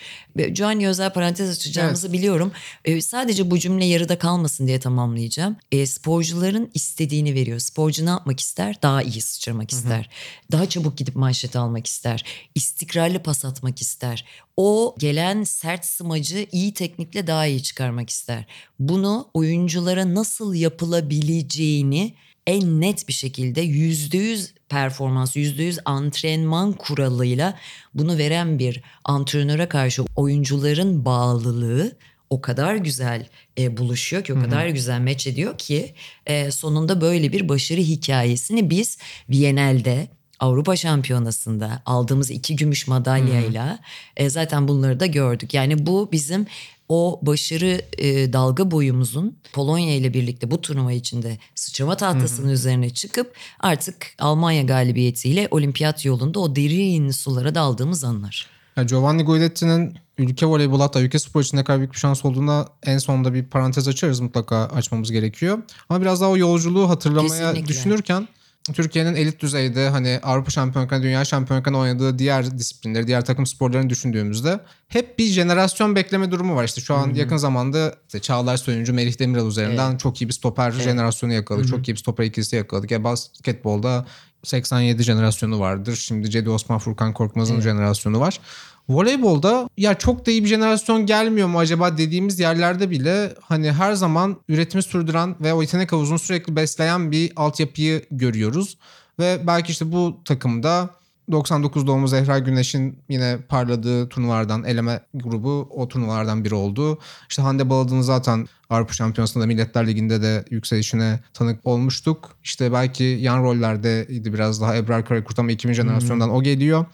Gianni 0.51 0.87
özel 0.87 1.13
parantez 1.13 1.49
açacağımızı 1.49 2.07
evet. 2.07 2.17
biliyorum. 2.17 2.51
E, 2.85 3.01
sadece 3.01 3.51
bu 3.51 3.59
cümle 3.59 3.85
yarıda 3.85 4.17
kalmasın 4.19 4.67
diye 4.67 4.79
tamamlayacağım. 4.79 5.55
E, 5.71 5.85
sporcuların 5.85 6.71
istediğini 6.73 7.33
veriyor. 7.33 7.59
Sporcu 7.59 8.05
ne 8.05 8.09
yapmak 8.09 8.39
ister? 8.39 8.81
Daha 8.81 9.01
iyi 9.01 9.21
sıçramak 9.21 9.71
ister. 9.71 9.97
Hı 9.97 10.01
hı. 10.01 10.51
Daha 10.51 10.69
çabuk 10.69 10.97
gidip 10.97 11.15
manşet 11.15 11.55
almak 11.55 11.87
ister. 11.87 12.25
İstikrarlı 12.55 13.19
pas 13.19 13.45
atmak 13.45 13.81
ister. 13.81 14.25
O 14.57 14.95
gelen 14.99 15.43
sert 15.43 15.85
smacı 15.85 16.47
iyi 16.51 16.73
teknikle 16.73 17.27
daha 17.27 17.45
iyi 17.45 17.63
çıkarmak 17.63 18.09
ister. 18.09 18.45
Bunu 18.79 19.29
oyunculara 19.33 20.13
nasıl 20.13 20.53
yapılabileceğini 20.53 22.13
en 22.47 22.81
net 22.81 23.07
bir 23.07 23.13
şekilde 23.13 23.61
yüzde 23.61 24.17
yüz 24.17 24.53
performans, 24.69 25.35
yüzde 25.35 25.63
yüz 25.63 25.79
antrenman 25.85 26.73
kuralıyla 26.73 27.57
bunu 27.93 28.17
veren 28.17 28.59
bir 28.59 28.83
antrenöre 29.03 29.69
karşı 29.69 30.03
oyuncuların 30.15 31.05
bağlılığı 31.05 31.97
o 32.29 32.41
kadar 32.41 32.75
güzel 32.75 33.27
e, 33.57 33.77
buluşuyor 33.77 34.23
ki 34.23 34.33
o 34.33 34.35
Hı-hı. 34.35 34.45
kadar 34.45 34.67
güzel 34.67 34.99
meç 34.99 35.27
ediyor 35.27 35.57
ki 35.57 35.93
e, 36.25 36.51
sonunda 36.51 37.01
böyle 37.01 37.31
bir 37.31 37.49
başarı 37.49 37.79
hikayesini 37.81 38.69
biz 38.69 38.97
Viyanel'de 39.29 40.07
Avrupa 40.39 40.75
Şampiyonası'nda 40.75 41.81
aldığımız 41.85 42.31
iki 42.31 42.55
gümüş 42.55 42.87
madalyayla 42.87 43.79
e, 44.17 44.29
zaten 44.29 44.67
bunları 44.67 44.99
da 44.99 45.05
gördük. 45.05 45.53
Yani 45.53 45.85
bu 45.85 46.09
bizim 46.11 46.47
o 46.89 47.19
başarı 47.21 47.81
e, 47.97 48.33
dalga 48.33 48.71
boyumuzun 48.71 49.37
Polonya 49.53 49.95
ile 49.95 50.13
birlikte 50.13 50.51
bu 50.51 50.61
turnuva 50.61 50.91
içinde 50.91 51.37
sıçrama 51.55 51.97
tahtasının 51.97 52.49
üzerine 52.49 52.89
çıkıp 52.89 53.33
artık 53.59 53.95
Almanya 54.19 54.61
galibiyetiyle 54.61 55.47
olimpiyat 55.51 56.05
yolunda 56.05 56.39
o 56.39 56.55
derin 56.55 57.11
sulara 57.11 57.55
daldığımız 57.55 58.03
anlar. 58.03 58.47
Yani 58.77 58.87
Giovanni 58.87 59.23
Guidetti'nin 59.23 59.97
ülke 60.17 60.45
voleybolu 60.45 60.83
hatta 60.83 61.01
ülke 61.01 61.19
spor 61.19 61.41
için 61.41 61.57
ne 61.57 61.63
kadar 61.63 61.79
büyük 61.79 61.93
bir 61.93 61.97
şans 61.97 62.25
olduğuna 62.25 62.67
en 62.83 62.97
sonunda 62.97 63.33
bir 63.33 63.45
parantez 63.45 63.87
açarız 63.87 64.19
mutlaka 64.19 64.65
açmamız 64.65 65.11
gerekiyor. 65.11 65.59
Ama 65.89 66.01
biraz 66.01 66.21
daha 66.21 66.29
o 66.29 66.37
yolculuğu 66.37 66.89
hatırlamaya 66.89 67.29
Kesinlikle. 67.29 67.67
düşünürken 67.67 68.27
Türkiye'nin 68.73 69.15
elit 69.15 69.39
düzeyde 69.39 69.89
hani 69.89 70.19
Avrupa 70.23 70.51
Şampiyonası'na, 70.51 71.03
Dünya 71.03 71.25
Şampiyonası'na 71.25 71.77
oynadığı 71.77 72.19
diğer 72.19 72.57
disiplinleri, 72.57 73.07
diğer 73.07 73.25
takım 73.25 73.45
sporlarını 73.45 73.89
düşündüğümüzde 73.89 74.59
hep 74.87 75.19
bir 75.19 75.25
jenerasyon 75.25 75.95
bekleme 75.95 76.31
durumu 76.31 76.55
var. 76.55 76.63
İşte 76.63 76.81
şu 76.81 76.95
an 76.95 77.07
Hı-hı. 77.07 77.17
yakın 77.17 77.37
zamanda 77.37 77.95
işte 78.07 78.19
Çağlar 78.19 78.57
Soyuncu, 78.57 78.93
Melih 78.93 79.19
Demirel 79.19 79.45
üzerinden 79.45 79.91
evet. 79.91 79.99
çok 79.99 80.21
iyi 80.21 80.27
bir 80.27 80.33
stoper 80.33 80.71
evet. 80.71 80.83
jenerasyonu 80.83 81.33
yakaladık. 81.33 81.65
Hı-hı. 81.65 81.77
Çok 81.77 81.87
iyi 81.89 81.93
bir 81.93 81.99
stoper 81.99 82.23
ikilisi 82.23 82.55
yakaladık. 82.55 82.91
Ya 82.91 83.03
basketbolda 83.03 84.05
87 84.43 85.03
jenerasyonu 85.03 85.59
vardır. 85.59 85.95
Şimdi 85.95 86.29
Cedi 86.29 86.49
Osman, 86.49 86.79
Furkan 86.79 87.13
Korkmaz'ın 87.13 87.53
evet. 87.53 87.63
jenerasyonu 87.63 88.19
var. 88.19 88.39
Voleybolda 88.89 89.69
ya 89.77 89.93
çok 89.93 90.25
da 90.25 90.31
iyi 90.31 90.43
bir 90.43 90.49
jenerasyon 90.49 91.05
gelmiyor 91.05 91.47
mu 91.47 91.59
acaba 91.59 91.97
dediğimiz 91.97 92.39
yerlerde 92.39 92.89
bile 92.89 93.33
hani 93.41 93.71
her 93.71 93.93
zaman 93.93 94.37
üretimi 94.49 94.83
sürdüren 94.83 95.35
ve 95.41 95.53
o 95.53 95.61
yetenek 95.61 95.91
havuzunu 95.91 96.19
sürekli 96.19 96.55
besleyen 96.55 97.11
bir 97.11 97.31
altyapıyı 97.35 98.05
görüyoruz. 98.11 98.77
Ve 99.19 99.39
belki 99.47 99.71
işte 99.71 99.91
bu 99.91 100.17
takımda 100.25 100.89
99 101.31 101.87
doğumlu 101.87 102.07
Zehra 102.07 102.39
Güneş'in 102.39 102.97
yine 103.09 103.37
parladığı 103.49 104.09
turnuvalardan 104.09 104.63
eleme 104.63 104.99
grubu 105.13 105.67
o 105.71 105.87
turnuvalardan 105.87 106.45
biri 106.45 106.55
oldu. 106.55 106.99
İşte 107.29 107.41
Hande 107.41 107.69
Baladın'ın 107.69 108.01
zaten 108.01 108.47
Avrupa 108.69 108.93
Şampiyonası'nda 108.93 109.45
Milletler 109.45 109.87
Ligi'nde 109.87 110.21
de 110.21 110.45
yükselişine 110.49 111.19
tanık 111.33 111.65
olmuştuk. 111.65 112.31
İşte 112.43 112.73
belki 112.73 113.03
yan 113.03 113.43
rollerdeydi 113.43 114.33
biraz 114.33 114.61
daha 114.61 114.75
Ebrar 114.75 115.05
Karakurt 115.05 115.39
ama 115.39 115.51
2000 115.51 115.73
jenerasyondan 115.73 116.29
o 116.29 116.43
geliyor. 116.43 116.85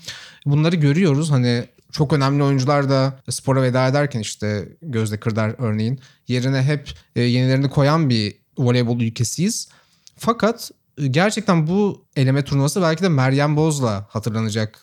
Bunları 0.46 0.76
görüyoruz 0.76 1.32
hani 1.32 1.66
çok 1.92 2.14
önemli 2.14 2.44
oyuncular 2.44 2.90
da 2.90 3.20
spora 3.30 3.62
veda 3.62 3.88
ederken 3.88 4.20
işte 4.20 4.70
Gözde 4.82 5.20
Kırdar 5.20 5.56
örneğin 5.58 6.00
yerine 6.28 6.62
hep 6.62 6.90
e, 7.16 7.22
yenilerini 7.22 7.70
koyan 7.70 8.10
bir 8.10 8.36
voleybol 8.58 9.00
ülkesiyiz. 9.00 9.70
Fakat 10.18 10.72
e, 10.98 11.08
gerçekten 11.08 11.68
bu 11.68 12.06
eleme 12.16 12.44
turnuvası 12.44 12.82
belki 12.82 13.04
de 13.04 13.10
Meryem 13.10 13.56
Boz'la 13.56 14.08
hatırlanacak. 14.10 14.80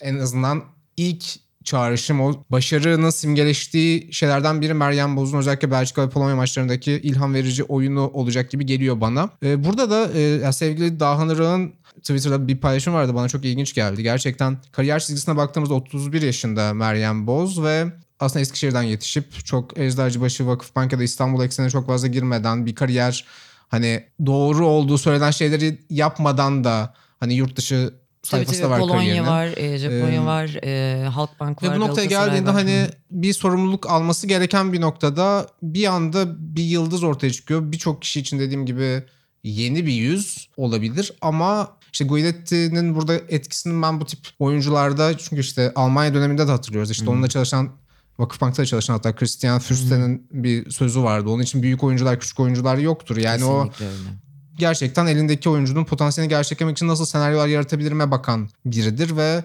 En 0.00 0.18
azından 0.18 0.64
ilk 0.96 1.24
çağrışım 1.64 2.20
o 2.20 2.44
başarının 2.50 3.10
simgeleştiği 3.10 4.12
şeylerden 4.12 4.60
biri 4.60 4.74
Meryem 4.74 5.16
Boz'un 5.16 5.38
özellikle 5.38 5.70
Belçika 5.70 6.02
ve 6.02 6.10
Polonya 6.10 6.36
maçlarındaki 6.36 6.92
ilham 6.92 7.34
verici 7.34 7.64
oyunu 7.64 8.08
olacak 8.08 8.50
gibi 8.50 8.66
geliyor 8.66 9.00
bana. 9.00 9.30
Ee, 9.42 9.64
burada 9.64 9.90
da 9.90 10.18
e, 10.18 10.52
sevgili 10.52 11.00
Dahan 11.00 11.28
Irak'ın 11.28 11.74
Twitter'da 11.98 12.48
bir 12.48 12.56
paylaşım 12.56 12.94
vardı 12.94 13.14
bana 13.14 13.28
çok 13.28 13.44
ilginç 13.44 13.74
geldi. 13.74 14.02
Gerçekten 14.02 14.58
kariyer 14.72 15.00
çizgisine 15.00 15.36
baktığımızda 15.36 15.74
31 15.74 16.22
yaşında 16.22 16.74
Meryem 16.74 17.26
Boz 17.26 17.62
ve 17.62 17.86
aslında 18.20 18.40
Eskişehir'den 18.40 18.82
yetişip 18.82 19.46
çok 19.46 19.78
Eczacıbaşı 19.78 20.46
Vakıfbank 20.46 20.92
ya 20.92 20.98
da 20.98 21.02
İstanbul 21.02 21.44
eksenine 21.44 21.70
çok 21.70 21.86
fazla 21.86 22.08
girmeden 22.08 22.66
bir 22.66 22.74
kariyer 22.74 23.24
hani 23.68 24.04
doğru 24.26 24.66
olduğu 24.66 24.98
söylenen 24.98 25.30
şeyleri 25.30 25.78
yapmadan 25.90 26.64
da 26.64 26.94
hani 27.20 27.34
yurt 27.34 27.56
dışı 27.56 27.92
sayfası 28.22 28.60
tabii, 28.60 28.66
da 28.66 28.70
var 28.70 28.78
Polonya 28.80 28.98
kariyerinin. 28.98 29.26
var, 29.26 29.46
e, 29.56 29.78
Japonya 29.78 30.22
Ee, 30.22 30.26
var, 30.26 30.64
e, 30.64 31.04
Halkbank 31.08 31.62
var. 31.62 31.70
Ve 31.70 31.76
bu 31.76 31.80
noktaya 31.80 32.04
geldiğinde 32.04 32.48
var. 32.48 32.54
hani 32.54 32.86
bir 33.10 33.32
sorumluluk 33.32 33.90
alması 33.90 34.26
gereken 34.26 34.72
bir 34.72 34.80
noktada 34.80 35.46
bir 35.62 35.86
anda 35.86 36.24
bir 36.56 36.62
yıldız 36.62 37.02
ortaya 37.02 37.30
çıkıyor. 37.30 37.72
Birçok 37.72 38.02
kişi 38.02 38.20
için 38.20 38.38
dediğim 38.38 38.66
gibi 38.66 39.02
yeni 39.44 39.86
bir 39.86 39.92
yüz 39.92 40.48
olabilir 40.56 41.12
ama 41.20 41.77
işte 41.92 42.04
Guidetti'nin 42.04 42.94
burada 42.94 43.14
etkisini 43.14 43.82
ben 43.82 44.00
bu 44.00 44.06
tip 44.06 44.20
oyuncularda 44.38 45.18
çünkü 45.18 45.40
işte 45.40 45.72
Almanya 45.74 46.14
döneminde 46.14 46.46
de 46.46 46.50
hatırlıyoruz. 46.50 46.90
İşte 46.90 47.10
onunla 47.10 47.28
çalışan 47.28 47.70
Vakıfbank'ta 48.18 48.66
çalışan 48.66 48.94
hatta 48.94 49.14
Christian 49.14 49.58
Fürsten'in 49.58 50.26
bir 50.30 50.70
sözü 50.70 51.02
vardı. 51.02 51.30
Onun 51.30 51.42
için 51.42 51.62
büyük 51.62 51.84
oyuncular 51.84 52.20
küçük 52.20 52.40
oyuncular 52.40 52.78
yoktur. 52.78 53.16
Yani 53.16 53.44
o 53.44 53.64
Kesinlikle 53.64 53.86
öyle. 53.86 54.18
gerçekten 54.58 55.06
elindeki 55.06 55.48
oyuncunun 55.48 55.84
potansiyelini 55.84 56.30
gerçeklemek 56.30 56.76
için 56.76 56.88
nasıl 56.88 57.04
senaryolar 57.04 57.48
yaratabilirime 57.48 58.10
bakan 58.10 58.48
biridir 58.66 59.16
ve 59.16 59.44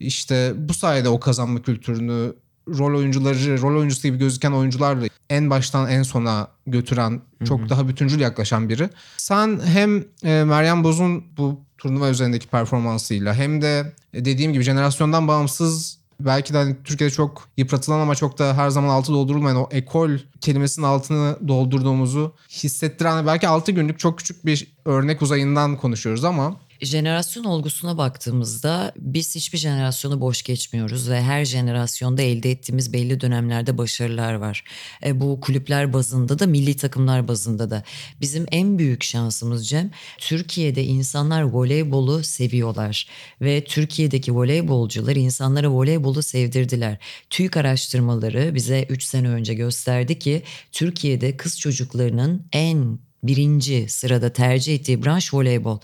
işte 0.00 0.52
bu 0.56 0.74
sayede 0.74 1.08
o 1.08 1.20
kazanma 1.20 1.62
kültürünü 1.62 2.32
rol 2.68 2.98
oyuncuları, 2.98 3.62
rol 3.62 3.78
oyuncusu 3.78 4.02
gibi 4.02 4.18
gözüken 4.18 4.52
oyuncularla 4.52 5.06
en 5.30 5.50
baştan 5.50 5.90
en 5.90 6.02
sona 6.02 6.48
götüren, 6.66 7.20
çok 7.44 7.68
daha 7.68 7.88
bütüncül 7.88 8.20
yaklaşan 8.20 8.68
biri. 8.68 8.90
Sen 9.16 9.60
hem 9.64 10.04
e, 10.24 10.44
Meryem 10.44 10.84
Boz'un 10.84 11.24
bu 11.36 11.67
turnuva 11.78 12.08
üzerindeki 12.08 12.46
performansıyla 12.46 13.34
hem 13.34 13.62
de 13.62 13.92
e, 14.14 14.24
dediğim 14.24 14.52
gibi 14.52 14.64
jenerasyondan 14.64 15.28
bağımsız 15.28 15.98
belki 16.20 16.54
de 16.54 16.58
hani 16.58 16.76
Türkiye'de 16.84 17.14
çok 17.14 17.48
yıpratılan 17.56 18.00
ama 18.00 18.14
çok 18.14 18.38
da 18.38 18.56
her 18.56 18.70
zaman 18.70 18.88
altı 18.88 19.12
doldurulmayan 19.12 19.56
o 19.56 19.68
ekol 19.70 20.10
kelimesinin 20.40 20.86
altını 20.86 21.36
doldurduğumuzu 21.48 22.34
hissettiren 22.50 23.26
belki 23.26 23.48
6 23.48 23.72
günlük 23.72 23.98
çok 23.98 24.18
küçük 24.18 24.46
bir 24.46 24.72
örnek 24.84 25.22
uzayından 25.22 25.76
konuşuyoruz 25.76 26.24
ama 26.24 26.56
Jenerasyon 26.80 27.44
olgusuna 27.44 27.98
baktığımızda 27.98 28.92
biz 28.96 29.34
hiçbir 29.34 29.58
jenerasyonu 29.58 30.20
boş 30.20 30.42
geçmiyoruz 30.42 31.10
ve 31.10 31.22
her 31.22 31.44
jenerasyonda 31.44 32.22
elde 32.22 32.50
ettiğimiz 32.50 32.92
belli 32.92 33.20
dönemlerde 33.20 33.78
başarılar 33.78 34.34
var. 34.34 34.64
E, 35.04 35.20
bu 35.20 35.40
kulüpler 35.40 35.92
bazında 35.92 36.38
da 36.38 36.46
milli 36.46 36.76
takımlar 36.76 37.28
bazında 37.28 37.70
da. 37.70 37.82
Bizim 38.20 38.46
en 38.50 38.78
büyük 38.78 39.04
şansımız 39.04 39.68
Cem, 39.68 39.90
Türkiye'de 40.18 40.84
insanlar 40.84 41.42
voleybolu 41.42 42.24
seviyorlar 42.24 43.06
ve 43.40 43.64
Türkiye'deki 43.64 44.34
voleybolcular 44.34 45.16
insanlara 45.16 45.70
voleybolu 45.70 46.22
sevdirdiler. 46.22 46.98
TÜİK 47.30 47.56
araştırmaları 47.56 48.54
bize 48.54 48.86
3 48.88 49.04
sene 49.04 49.28
önce 49.28 49.54
gösterdi 49.54 50.18
ki 50.18 50.42
Türkiye'de 50.72 51.36
kız 51.36 51.60
çocuklarının 51.60 52.46
en 52.52 52.98
birinci 53.22 53.88
sırada 53.88 54.32
tercih 54.32 54.74
ettiği 54.74 55.04
branş 55.04 55.34
voleybol. 55.34 55.78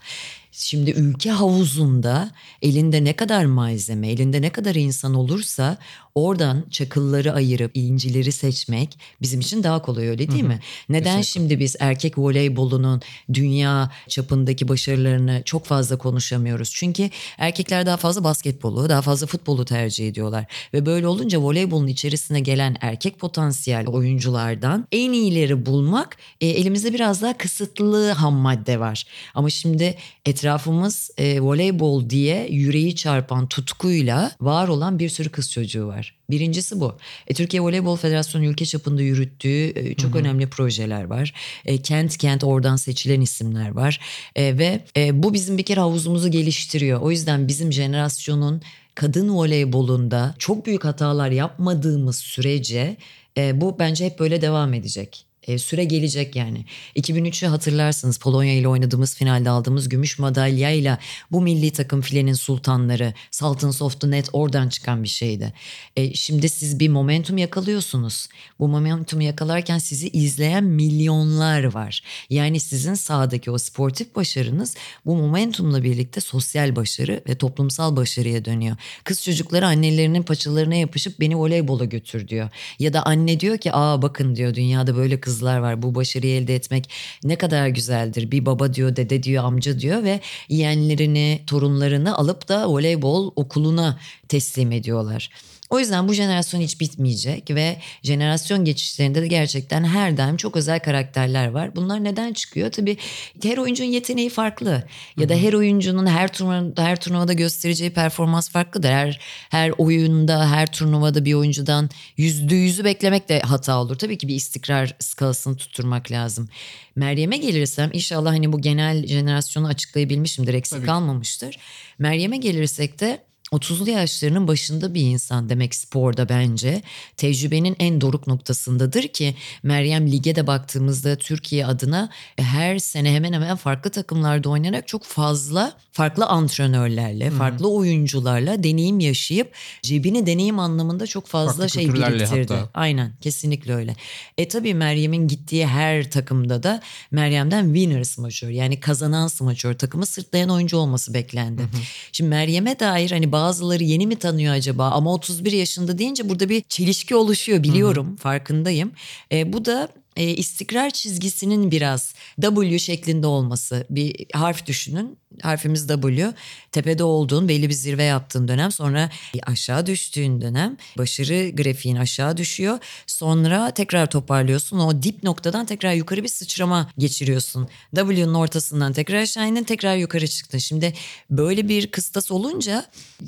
Şimdi 0.56 0.90
ülke 0.90 1.30
havuzunda 1.30 2.30
elinde 2.62 3.04
ne 3.04 3.16
kadar 3.16 3.44
malzeme, 3.44 4.08
elinde 4.08 4.42
ne 4.42 4.50
kadar 4.50 4.74
insan 4.74 5.14
olursa 5.14 5.76
oradan 6.14 6.64
çakılları 6.70 7.32
ayırıp 7.32 7.70
incileri 7.74 8.32
seçmek 8.32 8.98
bizim 9.22 9.40
için 9.40 9.62
daha 9.62 9.82
kolay 9.82 10.08
öyle 10.08 10.30
değil 10.30 10.44
mi? 10.44 10.60
Neden 10.88 11.16
Kesinlikle. 11.16 11.24
şimdi 11.24 11.60
biz 11.60 11.76
erkek 11.80 12.18
voleybolunun 12.18 13.00
dünya 13.32 13.90
çapındaki 14.08 14.68
başarılarını 14.68 15.42
çok 15.44 15.64
fazla 15.64 15.98
konuşamıyoruz? 15.98 16.70
Çünkü 16.74 17.10
erkekler 17.38 17.86
daha 17.86 17.96
fazla 17.96 18.24
basketbolu, 18.24 18.88
daha 18.88 19.02
fazla 19.02 19.26
futbolu 19.26 19.64
tercih 19.64 20.08
ediyorlar. 20.08 20.44
Ve 20.74 20.86
böyle 20.86 21.06
olunca 21.06 21.38
voleybolun 21.38 21.86
içerisine 21.86 22.40
gelen 22.40 22.76
erkek 22.80 23.18
potansiyel 23.18 23.86
oyunculardan 23.86 24.86
en 24.92 25.12
iyileri 25.12 25.66
bulmak 25.66 26.16
e, 26.40 26.46
elimizde 26.46 26.94
biraz 26.94 27.22
daha 27.22 27.38
kısıtlı 27.38 28.10
ham 28.10 28.34
madde 28.34 28.80
var. 28.80 29.04
Ama 29.34 29.50
şimdi 29.50 29.94
etrafımız 30.24 31.10
e, 31.18 31.40
voleybol 31.40 32.10
diye 32.10 32.48
yüreği 32.50 32.96
çarpan 32.96 33.48
tutkuyla 33.48 34.30
var 34.40 34.68
olan 34.68 34.98
bir 34.98 35.08
sürü 35.08 35.28
kız 35.28 35.52
çocuğu 35.52 35.86
var. 35.86 36.03
Birincisi 36.30 36.80
bu. 36.80 36.98
E, 37.26 37.34
Türkiye 37.34 37.62
Voleybol 37.62 37.96
Federasyonu 37.96 38.44
ülke 38.44 38.66
çapında 38.66 39.02
yürüttüğü 39.02 39.72
e, 39.78 39.94
çok 39.94 40.16
önemli 40.16 40.50
projeler 40.50 41.04
var. 41.04 41.34
E, 41.64 41.82
kent 41.82 42.16
kent 42.16 42.44
oradan 42.44 42.76
seçilen 42.76 43.20
isimler 43.20 43.70
var. 43.70 44.00
E, 44.36 44.58
ve 44.58 44.84
e, 44.96 45.22
bu 45.22 45.34
bizim 45.34 45.58
bir 45.58 45.62
kere 45.62 45.80
havuzumuzu 45.80 46.30
geliştiriyor. 46.30 47.00
O 47.00 47.10
yüzden 47.10 47.48
bizim 47.48 47.72
jenerasyonun 47.72 48.62
kadın 48.94 49.34
voleybolunda 49.34 50.34
çok 50.38 50.66
büyük 50.66 50.84
hatalar 50.84 51.30
yapmadığımız 51.30 52.18
sürece 52.18 52.96
e, 53.38 53.60
bu 53.60 53.78
bence 53.78 54.06
hep 54.06 54.18
böyle 54.18 54.42
devam 54.42 54.74
edecek. 54.74 55.26
E, 55.44 55.58
süre 55.58 55.84
gelecek 55.84 56.36
yani. 56.36 56.64
2003'ü 56.96 57.46
hatırlarsınız 57.46 58.18
Polonya 58.18 58.54
ile 58.54 58.68
oynadığımız 58.68 59.14
finalde 59.14 59.50
aldığımız 59.50 59.88
gümüş 59.88 60.18
madalyayla 60.18 60.98
bu 61.32 61.40
milli 61.40 61.70
takım 61.70 62.00
filenin 62.00 62.32
sultanları 62.32 63.14
Sultans 63.30 63.82
of 63.82 64.00
the 64.00 64.10
Net 64.10 64.28
oradan 64.32 64.68
çıkan 64.68 65.02
bir 65.02 65.08
şeydi. 65.08 65.52
E, 65.96 66.14
şimdi 66.14 66.48
siz 66.48 66.80
bir 66.80 66.88
momentum 66.88 67.38
yakalıyorsunuz. 67.38 68.28
Bu 68.58 68.68
momentumu 68.68 69.22
yakalarken 69.22 69.78
sizi 69.78 70.08
izleyen 70.08 70.64
milyonlar 70.64 71.64
var. 71.64 72.02
Yani 72.30 72.60
sizin 72.60 72.94
sahadaki 72.94 73.50
o 73.50 73.58
sportif 73.58 74.16
başarınız 74.16 74.74
bu 75.06 75.16
momentumla 75.16 75.82
birlikte 75.82 76.20
sosyal 76.20 76.76
başarı 76.76 77.22
ve 77.28 77.34
toplumsal 77.34 77.96
başarıya 77.96 78.44
dönüyor. 78.44 78.76
Kız 79.04 79.22
çocukları 79.22 79.66
annelerinin 79.66 80.22
paçalarına 80.22 80.74
yapışıp 80.74 81.20
beni 81.20 81.36
voleybola 81.36 81.84
götür 81.84 82.28
diyor. 82.28 82.50
Ya 82.78 82.92
da 82.92 83.02
anne 83.02 83.40
diyor 83.40 83.58
ki 83.58 83.70
aa 83.72 84.02
bakın 84.02 84.36
diyor 84.36 84.54
dünyada 84.54 84.96
böyle 84.96 85.20
kızlar 85.34 85.58
var. 85.58 85.82
Bu 85.82 85.94
başarıyı 85.94 86.42
elde 86.42 86.54
etmek 86.54 86.90
ne 87.24 87.36
kadar 87.36 87.68
güzeldir. 87.68 88.30
Bir 88.30 88.46
baba 88.46 88.74
diyor, 88.74 88.96
dede 88.96 89.22
diyor, 89.22 89.44
amca 89.44 89.80
diyor 89.80 90.02
ve 90.02 90.20
yeğenlerini, 90.48 91.40
torunlarını 91.46 92.16
alıp 92.16 92.48
da 92.48 92.68
voleybol 92.68 93.32
okuluna 93.36 93.98
teslim 94.28 94.72
ediyorlar. 94.72 95.30
O 95.74 95.78
yüzden 95.78 96.08
bu 96.08 96.12
jenerasyon 96.12 96.60
hiç 96.60 96.80
bitmeyecek 96.80 97.50
ve 97.50 97.76
jenerasyon 98.02 98.64
geçişlerinde 98.64 99.22
de 99.22 99.26
gerçekten 99.26 99.84
her 99.84 100.16
daim 100.16 100.36
çok 100.36 100.56
özel 100.56 100.80
karakterler 100.80 101.48
var. 101.48 101.76
Bunlar 101.76 102.04
neden 102.04 102.32
çıkıyor? 102.32 102.70
Tabii 102.70 102.96
her 103.42 103.58
oyuncunun 103.58 103.88
yeteneği 103.88 104.30
farklı 104.30 104.84
ya 105.16 105.28
da 105.28 105.34
her 105.34 105.52
oyuncunun 105.52 106.06
her 106.06 106.32
turnuvada, 106.32 106.84
her 106.84 107.00
turnuvada 107.00 107.32
göstereceği 107.32 107.90
performans 107.90 108.50
farklıdır. 108.50 108.88
Her 108.88 109.20
her 109.50 109.72
oyunda, 109.78 110.50
her 110.50 110.72
turnuvada 110.72 111.24
bir 111.24 111.34
oyuncudan 111.34 111.90
yüzde 112.16 112.54
yüzü 112.54 112.84
beklemek 112.84 113.28
de 113.28 113.40
hata 113.40 113.78
olur. 113.78 113.98
Tabii 113.98 114.18
ki 114.18 114.28
bir 114.28 114.34
istikrar 114.34 114.96
skalasını 114.98 115.56
tutturmak 115.56 116.10
lazım. 116.10 116.48
Meryem'e 116.96 117.36
gelirsem 117.36 117.90
inşallah 117.92 118.32
hani 118.32 118.52
bu 118.52 118.60
genel 118.60 119.06
jenerasyonu 119.06 119.66
açıklayabilmişimdir, 119.66 120.54
eksik 120.54 120.76
Tabii 120.78 120.86
kalmamıştır. 120.86 121.58
Meryem'e 121.98 122.36
gelirsek 122.36 123.00
de 123.00 123.22
30'lu 123.56 123.90
yaşlarının 123.90 124.48
başında 124.48 124.94
bir 124.94 125.00
insan 125.00 125.48
demek 125.48 125.74
sporda 125.74 126.28
bence. 126.28 126.82
Tecrübenin 127.16 127.76
en 127.78 128.00
doruk 128.00 128.26
noktasındadır 128.26 129.08
ki 129.08 129.34
Meryem 129.62 130.12
lige 130.12 130.36
de 130.36 130.46
baktığımızda 130.46 131.16
Türkiye 131.16 131.66
adına 131.66 132.10
her 132.36 132.78
sene 132.78 133.14
hemen 133.14 133.32
hemen 133.32 133.56
farklı 133.56 133.90
takımlarda 133.90 134.48
oynayarak 134.48 134.88
çok 134.88 135.04
fazla 135.04 135.72
farklı 135.92 136.26
antrenörlerle, 136.26 137.26
Hı-hı. 137.26 137.38
farklı 137.38 137.68
oyuncularla 137.68 138.62
deneyim 138.62 139.00
yaşayıp 139.00 139.54
cebini 139.82 140.26
deneyim 140.26 140.58
anlamında 140.58 141.06
çok 141.06 141.26
fazla 141.26 141.52
farklı 141.52 141.70
şey 141.70 141.94
biriktirdi. 141.94 142.54
Hatta. 142.54 142.68
Aynen 142.74 143.12
kesinlikle 143.20 143.74
öyle. 143.74 143.96
E 144.38 144.48
tabii 144.48 144.74
Meryem'in 144.74 145.28
gittiği 145.28 145.66
her 145.66 146.10
takımda 146.10 146.62
da 146.62 146.82
Meryem'den 147.10 147.64
winner 147.64 148.04
smaçör 148.04 148.48
yani 148.48 148.80
kazanan 148.80 149.28
smaçör 149.28 149.74
takımı 149.74 150.06
sırtlayan 150.06 150.50
oyuncu 150.50 150.76
olması 150.76 151.14
beklendi. 151.14 151.62
Hı. 151.62 151.66
Şimdi 152.12 152.30
Meryem'e 152.30 152.80
dair 152.80 153.10
hani 153.10 153.32
bazıları 153.44 153.84
yeni 153.84 154.06
mi 154.06 154.16
tanıyor 154.16 154.54
acaba 154.54 154.90
ama 154.90 155.14
31 155.14 155.52
yaşında 155.52 155.98
deyince 155.98 156.28
burada 156.28 156.48
bir 156.48 156.62
çelişki 156.62 157.16
oluşuyor 157.16 157.62
biliyorum 157.62 158.06
hı 158.06 158.12
hı. 158.12 158.16
farkındayım. 158.16 158.92
E, 159.32 159.52
bu 159.52 159.64
da 159.64 159.88
e, 160.16 160.24
istikrar 160.24 160.90
çizgisinin 160.90 161.70
biraz 161.70 162.14
W 162.40 162.78
şeklinde 162.78 163.26
olması 163.26 163.86
bir 163.90 164.26
harf 164.32 164.66
düşünün 164.66 165.18
harfimiz 165.42 165.86
W. 165.86 166.32
Tepede 166.72 167.04
olduğun 167.04 167.48
belli 167.48 167.68
bir 167.68 167.74
zirve 167.74 168.04
yaptığın 168.04 168.48
dönem 168.48 168.72
sonra 168.72 169.10
aşağı 169.46 169.86
düştüğün 169.86 170.40
dönem 170.40 170.76
başarı 170.98 171.50
grafiğin 171.50 171.96
aşağı 171.96 172.36
düşüyor. 172.36 172.78
Sonra 173.06 173.70
tekrar 173.70 174.10
toparlıyorsun. 174.10 174.78
O 174.78 175.02
dip 175.02 175.22
noktadan 175.22 175.66
tekrar 175.66 175.94
yukarı 175.94 176.22
bir 176.22 176.28
sıçrama 176.28 176.90
geçiriyorsun. 176.98 177.68
W'nun 177.94 178.34
ortasından 178.34 178.92
tekrar 178.92 179.16
aşağı 179.16 179.48
indin 179.48 179.64
tekrar 179.64 179.96
yukarı 179.96 180.28
çıktın. 180.28 180.58
Şimdi 180.58 180.92
böyle 181.30 181.68
bir 181.68 181.86
kıstas 181.86 182.30
olunca 182.30 182.86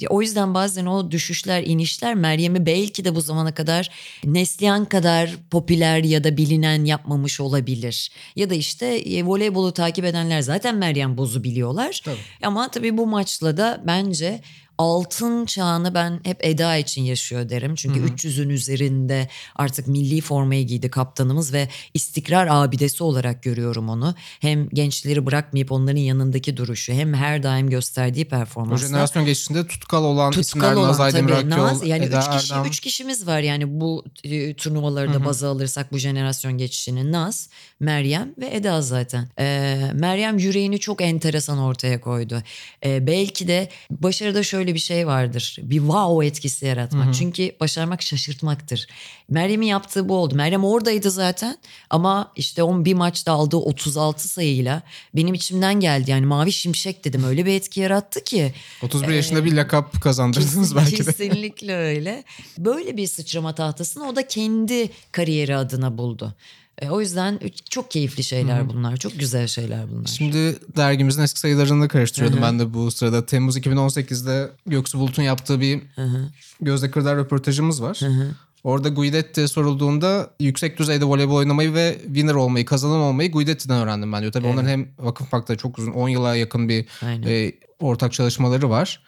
o 0.09 0.23
yüzden 0.23 0.55
bazen 0.55 0.87
o 0.87 1.11
düşüşler 1.11 1.63
inişler 1.63 2.15
Meryem'i 2.15 2.67
belki 2.67 3.05
de 3.05 3.15
bu 3.15 3.21
zamana 3.21 3.55
kadar 3.55 3.91
Neslihan 4.25 4.85
kadar 4.85 5.37
popüler 5.51 6.05
ya 6.05 6.25
da 6.25 6.37
bilinen 6.37 6.76
yapmamış 6.85 7.41
olabilir. 7.41 8.11
Ya 8.37 8.51
da 8.51 8.55
işte 8.55 8.87
e, 8.87 9.25
voleybolu 9.25 9.73
takip 9.73 10.05
edenler 10.05 10.41
zaten 10.41 10.77
Meryem 10.77 11.17
Boz'u 11.19 11.45
biliyorlar. 11.45 12.01
Tabii. 12.05 12.17
Ama 12.43 12.71
tabii 12.71 12.97
bu 12.97 13.07
maçla 13.07 13.57
da 13.57 13.83
bence 13.87 14.41
altın 14.79 15.47
çağını 15.47 15.95
ben 15.95 16.21
hep 16.25 16.45
Eda 16.45 16.77
için 16.77 17.03
yaşıyor 17.03 17.49
derim. 17.49 17.75
Çünkü 17.75 18.01
Hı-hı. 18.01 18.09
300'ün 18.09 18.49
üzerinde 18.49 19.29
artık 19.57 19.89
milli 19.89 20.21
formayı 20.21 20.67
giydi 20.67 20.91
kaptanımız 20.91 21.53
ve 21.53 21.69
istikrar 21.95 22.47
abidesi 22.51 23.05
olarak 23.05 23.43
görüyorum 23.43 23.89
onu. 23.89 24.15
Hem 24.41 24.69
gençleri 24.69 25.27
bırakmayıp 25.27 25.73
onların 25.73 26.01
yanındaki 26.01 26.57
duruşu 26.57 26.93
hem 26.93 27.15
her 27.15 27.43
daim 27.43 27.71
gösterdiği 27.71 28.25
performansla. 28.25 28.87
O 28.87 28.89
jenerasyon 28.89 29.25
geçişinde 29.25 29.67
tutkal 29.67 30.05
olan 30.05 30.31
tutkal 30.31 30.41
isimler 30.41 30.73
olan, 30.73 30.89
Naz 30.89 31.01
Aydemir 31.01 31.33
Akyol, 31.33 31.83
Yani 31.87 32.05
Eda 32.05 32.19
üç, 32.19 32.41
kişi, 32.41 32.55
Erdem. 32.55 32.71
üç 32.71 32.81
kişimiz 32.81 33.27
var 33.27 33.41
yani 33.41 33.81
bu 33.81 34.05
e, 34.25 34.55
turnuvaları 34.55 35.15
da 35.15 35.25
baza 35.25 35.51
alırsak 35.51 35.93
bu 35.93 35.99
jenerasyon 35.99 36.59
geçişini. 36.59 37.13
Naz, 37.13 37.49
Meryem 37.81 38.35
ve 38.39 38.55
Eda 38.55 38.83
zaten. 38.83 39.29
Ee, 39.39 39.91
Meryem 39.95 40.39
yüreğini 40.39 40.79
çok 40.79 41.01
enteresan 41.01 41.59
ortaya 41.59 42.01
koydu. 42.01 42.43
Ee, 42.85 43.07
belki 43.07 43.49
de 43.49 43.69
başarıda 43.91 44.43
şöyle 44.43 44.66
şöyle 44.67 44.75
bir 44.75 44.81
şey 44.81 45.07
vardır. 45.07 45.57
Bir 45.63 45.79
wow 45.79 46.27
etkisi 46.27 46.67
yaratmak. 46.67 47.07
Hı 47.07 47.09
hı. 47.09 47.15
Çünkü 47.15 47.53
başarmak 47.61 48.03
şaşırtmaktır. 48.03 48.87
Meryem'in 49.29 49.67
yaptığı 49.67 50.09
bu 50.09 50.17
oldu. 50.17 50.35
Meryem 50.35 50.65
oradaydı 50.65 51.11
zaten 51.11 51.59
ama 51.91 52.33
işte 52.37 52.63
on 52.63 52.85
bir 52.85 52.95
maçta 52.95 53.33
aldığı 53.33 53.57
36 53.57 54.29
sayıyla 54.29 54.83
benim 55.15 55.35
içimden 55.35 55.81
geldi. 55.81 56.11
Yani 56.11 56.27
mavi 56.27 56.53
şimşek 56.53 57.05
dedim. 57.05 57.25
Öyle 57.25 57.47
bir 57.47 57.53
etki 57.53 57.81
yarattı 57.81 58.25
ki. 58.25 58.55
31 58.83 59.09
ee, 59.09 59.17
yaşında 59.17 59.45
bir 59.45 59.53
lakap 59.53 60.01
kazandırdınız 60.01 60.77
belki 60.77 61.07
de. 61.07 61.13
Kesinlikle 61.13 61.77
öyle. 61.77 62.25
Böyle 62.59 62.97
bir 62.97 63.07
sıçrama 63.07 63.55
tahtasını 63.55 64.09
o 64.09 64.17
da 64.17 64.27
kendi 64.27 64.91
kariyeri 65.13 65.57
adına 65.57 65.99
buldu. 65.99 66.35
E, 66.83 66.91
o 66.91 67.01
yüzden 67.01 67.41
çok 67.71 67.91
keyifli 67.91 68.25
şeyler 68.25 68.59
Hı-hı. 68.59 68.69
bunlar. 68.69 68.97
Çok 68.97 69.19
güzel 69.19 69.47
şeyler 69.47 69.91
bunlar. 69.91 70.07
Şimdi 70.07 70.57
dergimizin 70.77 71.23
eski 71.23 71.41
sayılarını 71.41 71.89
karıştırıyordum 71.89 72.39
Hı-hı. 72.39 72.47
ben 72.47 72.59
de 72.59 72.75
bu 72.75 72.91
sırada. 72.91 73.27
Temmuz 73.27 73.57
2018'de 73.57 74.51
Göksu 74.67 74.99
Bulut'un 74.99 75.23
yaptığı 75.23 75.61
bir 75.61 75.81
Hı-hı. 75.95 76.29
Gözde 76.61 76.91
Kırdar 76.91 77.17
röportajımız 77.17 77.83
var. 77.83 77.97
Hı-hı. 78.01 78.31
Orada 78.65 78.89
Guidetti 78.89 79.49
sorulduğunda 79.49 80.31
yüksek 80.41 80.79
düzeyde 80.79 81.05
voleybol 81.05 81.35
oynamayı 81.35 81.75
ve 81.75 81.99
winner 82.07 82.35
olmayı, 82.35 82.65
kazanan 82.65 83.01
olmayı 83.01 83.33
Guidetti'den 83.33 83.81
öğrendim 83.81 84.13
ben 84.13 84.21
diyor. 84.21 84.33
Tabii 84.33 84.47
evet. 84.47 84.55
onların 84.55 84.69
hem 84.69 84.89
Vakıfbank'ta 84.99 85.57
çok 85.57 85.79
uzun 85.79 85.93
10 85.93 86.09
yıla 86.09 86.37
yakın 86.37 86.69
bir 86.69 86.87
e, 87.27 87.53
ortak 87.81 88.13
çalışmaları 88.13 88.71
var. 88.71 89.01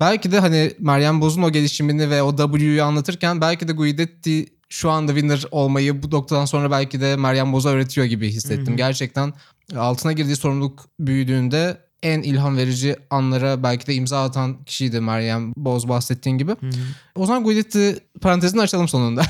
Belki 0.00 0.32
de 0.32 0.38
hani 0.38 0.72
Meryem 0.78 1.20
Boz'un 1.20 1.42
o 1.42 1.52
gelişimini 1.52 2.10
ve 2.10 2.22
o 2.22 2.36
W'yu 2.36 2.84
anlatırken 2.84 3.40
belki 3.40 3.68
de 3.68 3.72
Guidetti 3.72 4.46
şu 4.72 4.90
anda 4.90 5.12
winner 5.12 5.44
olmayı 5.50 6.02
bu 6.02 6.10
noktadan 6.10 6.44
sonra 6.44 6.70
belki 6.70 7.00
de 7.00 7.16
Meryem 7.16 7.52
Boz'a 7.52 7.68
öğretiyor 7.68 8.06
gibi 8.06 8.28
hissettim. 8.28 8.66
Hı 8.66 8.70
hı. 8.70 8.76
Gerçekten 8.76 9.32
altına 9.76 10.12
girdiği 10.12 10.36
sorumluluk 10.36 10.84
büyüdüğünde 11.00 11.78
en 12.02 12.22
ilham 12.22 12.56
verici 12.56 12.96
anlara 13.10 13.62
belki 13.62 13.86
de 13.86 13.94
imza 13.94 14.24
atan 14.24 14.64
kişiydi 14.64 15.00
Meryem 15.00 15.52
Boz 15.56 15.88
bahsettiğin 15.88 16.38
gibi. 16.38 16.50
Hı 16.50 16.66
hı. 16.66 16.70
O 17.14 17.26
zaman 17.26 17.44
Guidetti 17.44 17.98
parantezini 18.20 18.60
açalım 18.60 18.88
sonunda. 18.88 19.22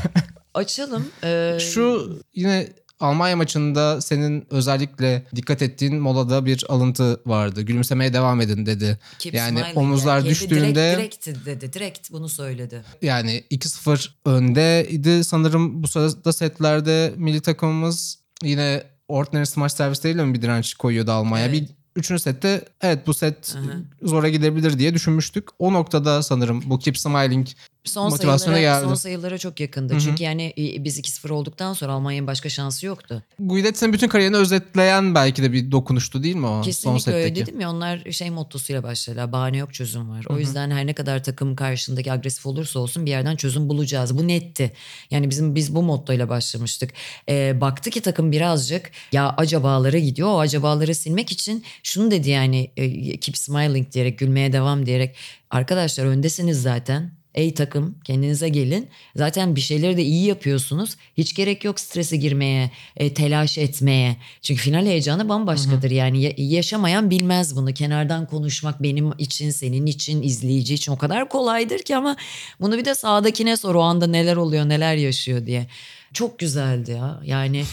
Açalım. 0.54 1.06
Ee... 1.24 1.58
Şu 1.74 2.18
yine 2.34 2.68
Almanya 3.02 3.36
maçında 3.36 4.00
senin 4.00 4.46
özellikle 4.50 5.26
dikkat 5.36 5.62
ettiğin 5.62 5.96
molada 5.96 6.46
bir 6.46 6.64
alıntı 6.68 7.20
vardı. 7.26 7.62
Gülümsemeye 7.62 8.12
devam 8.12 8.40
edin 8.40 8.66
dedi. 8.66 8.98
Keep 9.18 9.34
yani 9.34 9.64
omuzlar 9.74 10.18
yani. 10.18 10.28
düştüğünde... 10.28 10.94
Direkt, 10.98 11.26
direkt 11.26 11.46
dedi. 11.46 11.72
Direkt 11.72 12.12
bunu 12.12 12.28
söyledi. 12.28 12.84
Yani 13.02 13.44
2-0 13.50 14.08
öndeydi 14.24 15.24
sanırım 15.24 15.82
bu 15.82 15.88
sırada 15.88 16.32
setlerde 16.32 17.12
milli 17.16 17.40
takımımız 17.40 18.18
yine 18.42 18.82
Ordinary 19.08 19.46
Smash 19.46 19.72
servisleriyle 19.72 20.24
mi 20.24 20.34
bir 20.34 20.42
direnç 20.42 20.74
koyuyordu 20.74 21.12
Almanya? 21.12 21.46
Evet. 21.46 21.60
Bir 21.60 21.82
Üçüncü 21.96 22.22
sette 22.22 22.64
evet 22.80 23.06
bu 23.06 23.14
set 23.14 23.54
Hı-hı. 23.54 24.08
zora 24.08 24.28
gidebilir 24.28 24.78
diye 24.78 24.94
düşünmüştük. 24.94 25.48
O 25.58 25.72
noktada 25.72 26.22
sanırım 26.22 26.62
bu 26.66 26.78
Keep 26.78 26.98
Smiling 26.98 27.46
son 27.84 28.10
motivasyona 28.10 28.54
sayılara, 28.54 28.60
geldi. 28.60 28.88
Son 28.88 28.94
sayılara 28.94 29.38
çok 29.38 29.60
yakındı. 29.60 29.92
Hı-hı. 29.92 30.00
Çünkü 30.00 30.22
yani 30.22 30.52
biz 30.56 30.98
2-0 31.00 31.32
olduktan 31.32 31.72
sonra 31.72 31.92
Almanya'nın 31.92 32.26
başka 32.26 32.48
şansı 32.48 32.86
yoktu. 32.86 33.22
Guidetti'nin 33.38 33.92
bütün 33.92 34.08
kariyerini 34.08 34.36
özetleyen 34.36 35.14
belki 35.14 35.42
de 35.42 35.52
bir 35.52 35.72
dokunuştu 35.72 36.22
değil 36.22 36.36
mi 36.36 36.46
o 36.46 36.62
Kesinlikle 36.62 36.90
son 36.90 36.98
setteki? 36.98 37.24
öyle 37.24 37.36
dedim 37.36 37.60
ya 37.60 37.70
onlar 37.70 38.10
şey 38.10 38.30
mottosuyla 38.30 38.82
başladılar. 38.82 39.32
Bahane 39.32 39.56
yok 39.56 39.74
çözüm 39.74 40.10
var. 40.10 40.24
O 40.28 40.32
Hı-hı. 40.32 40.40
yüzden 40.40 40.70
her 40.70 40.86
ne 40.86 40.92
kadar 40.92 41.24
takım 41.24 41.56
karşındaki 41.56 42.12
agresif 42.12 42.46
olursa 42.46 42.80
olsun 42.80 43.06
bir 43.06 43.10
yerden 43.10 43.36
çözüm 43.36 43.68
bulacağız. 43.68 44.18
Bu 44.18 44.28
netti. 44.28 44.72
Yani 45.10 45.30
bizim 45.30 45.54
biz 45.54 45.74
bu 45.74 45.82
mottoyla 45.82 46.28
başlamıştık. 46.28 46.90
Ee, 47.28 47.60
baktı 47.60 47.90
ki 47.90 48.00
takım 48.00 48.32
birazcık 48.32 48.90
ya 49.12 49.34
acabalara 49.36 49.98
gidiyor. 49.98 50.28
O 50.28 50.38
acabaları 50.38 50.94
silmek 50.94 51.32
için 51.32 51.64
şunu 51.82 52.10
dedi 52.10 52.30
yani 52.30 52.70
e, 52.76 53.16
keep 53.16 53.36
smiling 53.36 53.92
diyerek 53.92 54.18
gülmeye 54.18 54.52
devam 54.52 54.86
diyerek 54.86 55.16
arkadaşlar 55.50 56.04
öndesiniz 56.04 56.62
zaten 56.62 57.21
Ey 57.34 57.54
takım 57.54 57.98
kendinize 58.04 58.48
gelin. 58.48 58.88
Zaten 59.16 59.56
bir 59.56 59.60
şeyleri 59.60 59.96
de 59.96 60.02
iyi 60.02 60.26
yapıyorsunuz. 60.26 60.96
Hiç 61.16 61.34
gerek 61.34 61.64
yok 61.64 61.80
strese 61.80 62.16
girmeye, 62.16 62.70
e, 62.96 63.14
telaş 63.14 63.58
etmeye. 63.58 64.16
Çünkü 64.42 64.62
final 64.62 64.86
heyecanı 64.86 65.28
bambaşkadır. 65.28 65.90
Hı 65.90 65.94
hı. 65.94 65.94
Yani 65.94 66.34
yaşamayan 66.38 67.10
bilmez 67.10 67.56
bunu. 67.56 67.74
Kenardan 67.74 68.26
konuşmak 68.26 68.82
benim 68.82 69.12
için, 69.18 69.50
senin 69.50 69.86
için, 69.86 70.22
izleyici 70.22 70.74
için 70.74 70.92
o 70.92 70.98
kadar 70.98 71.28
kolaydır 71.28 71.78
ki 71.78 71.96
ama 71.96 72.16
bunu 72.60 72.78
bir 72.78 72.84
de 72.84 72.94
sağdakine 72.94 73.56
sor 73.56 73.74
o 73.74 73.80
anda 73.80 74.06
neler 74.06 74.36
oluyor, 74.36 74.68
neler 74.68 74.94
yaşıyor 74.94 75.46
diye. 75.46 75.66
Çok 76.12 76.38
güzeldi 76.38 76.90
ya. 76.90 77.20
Yani 77.24 77.64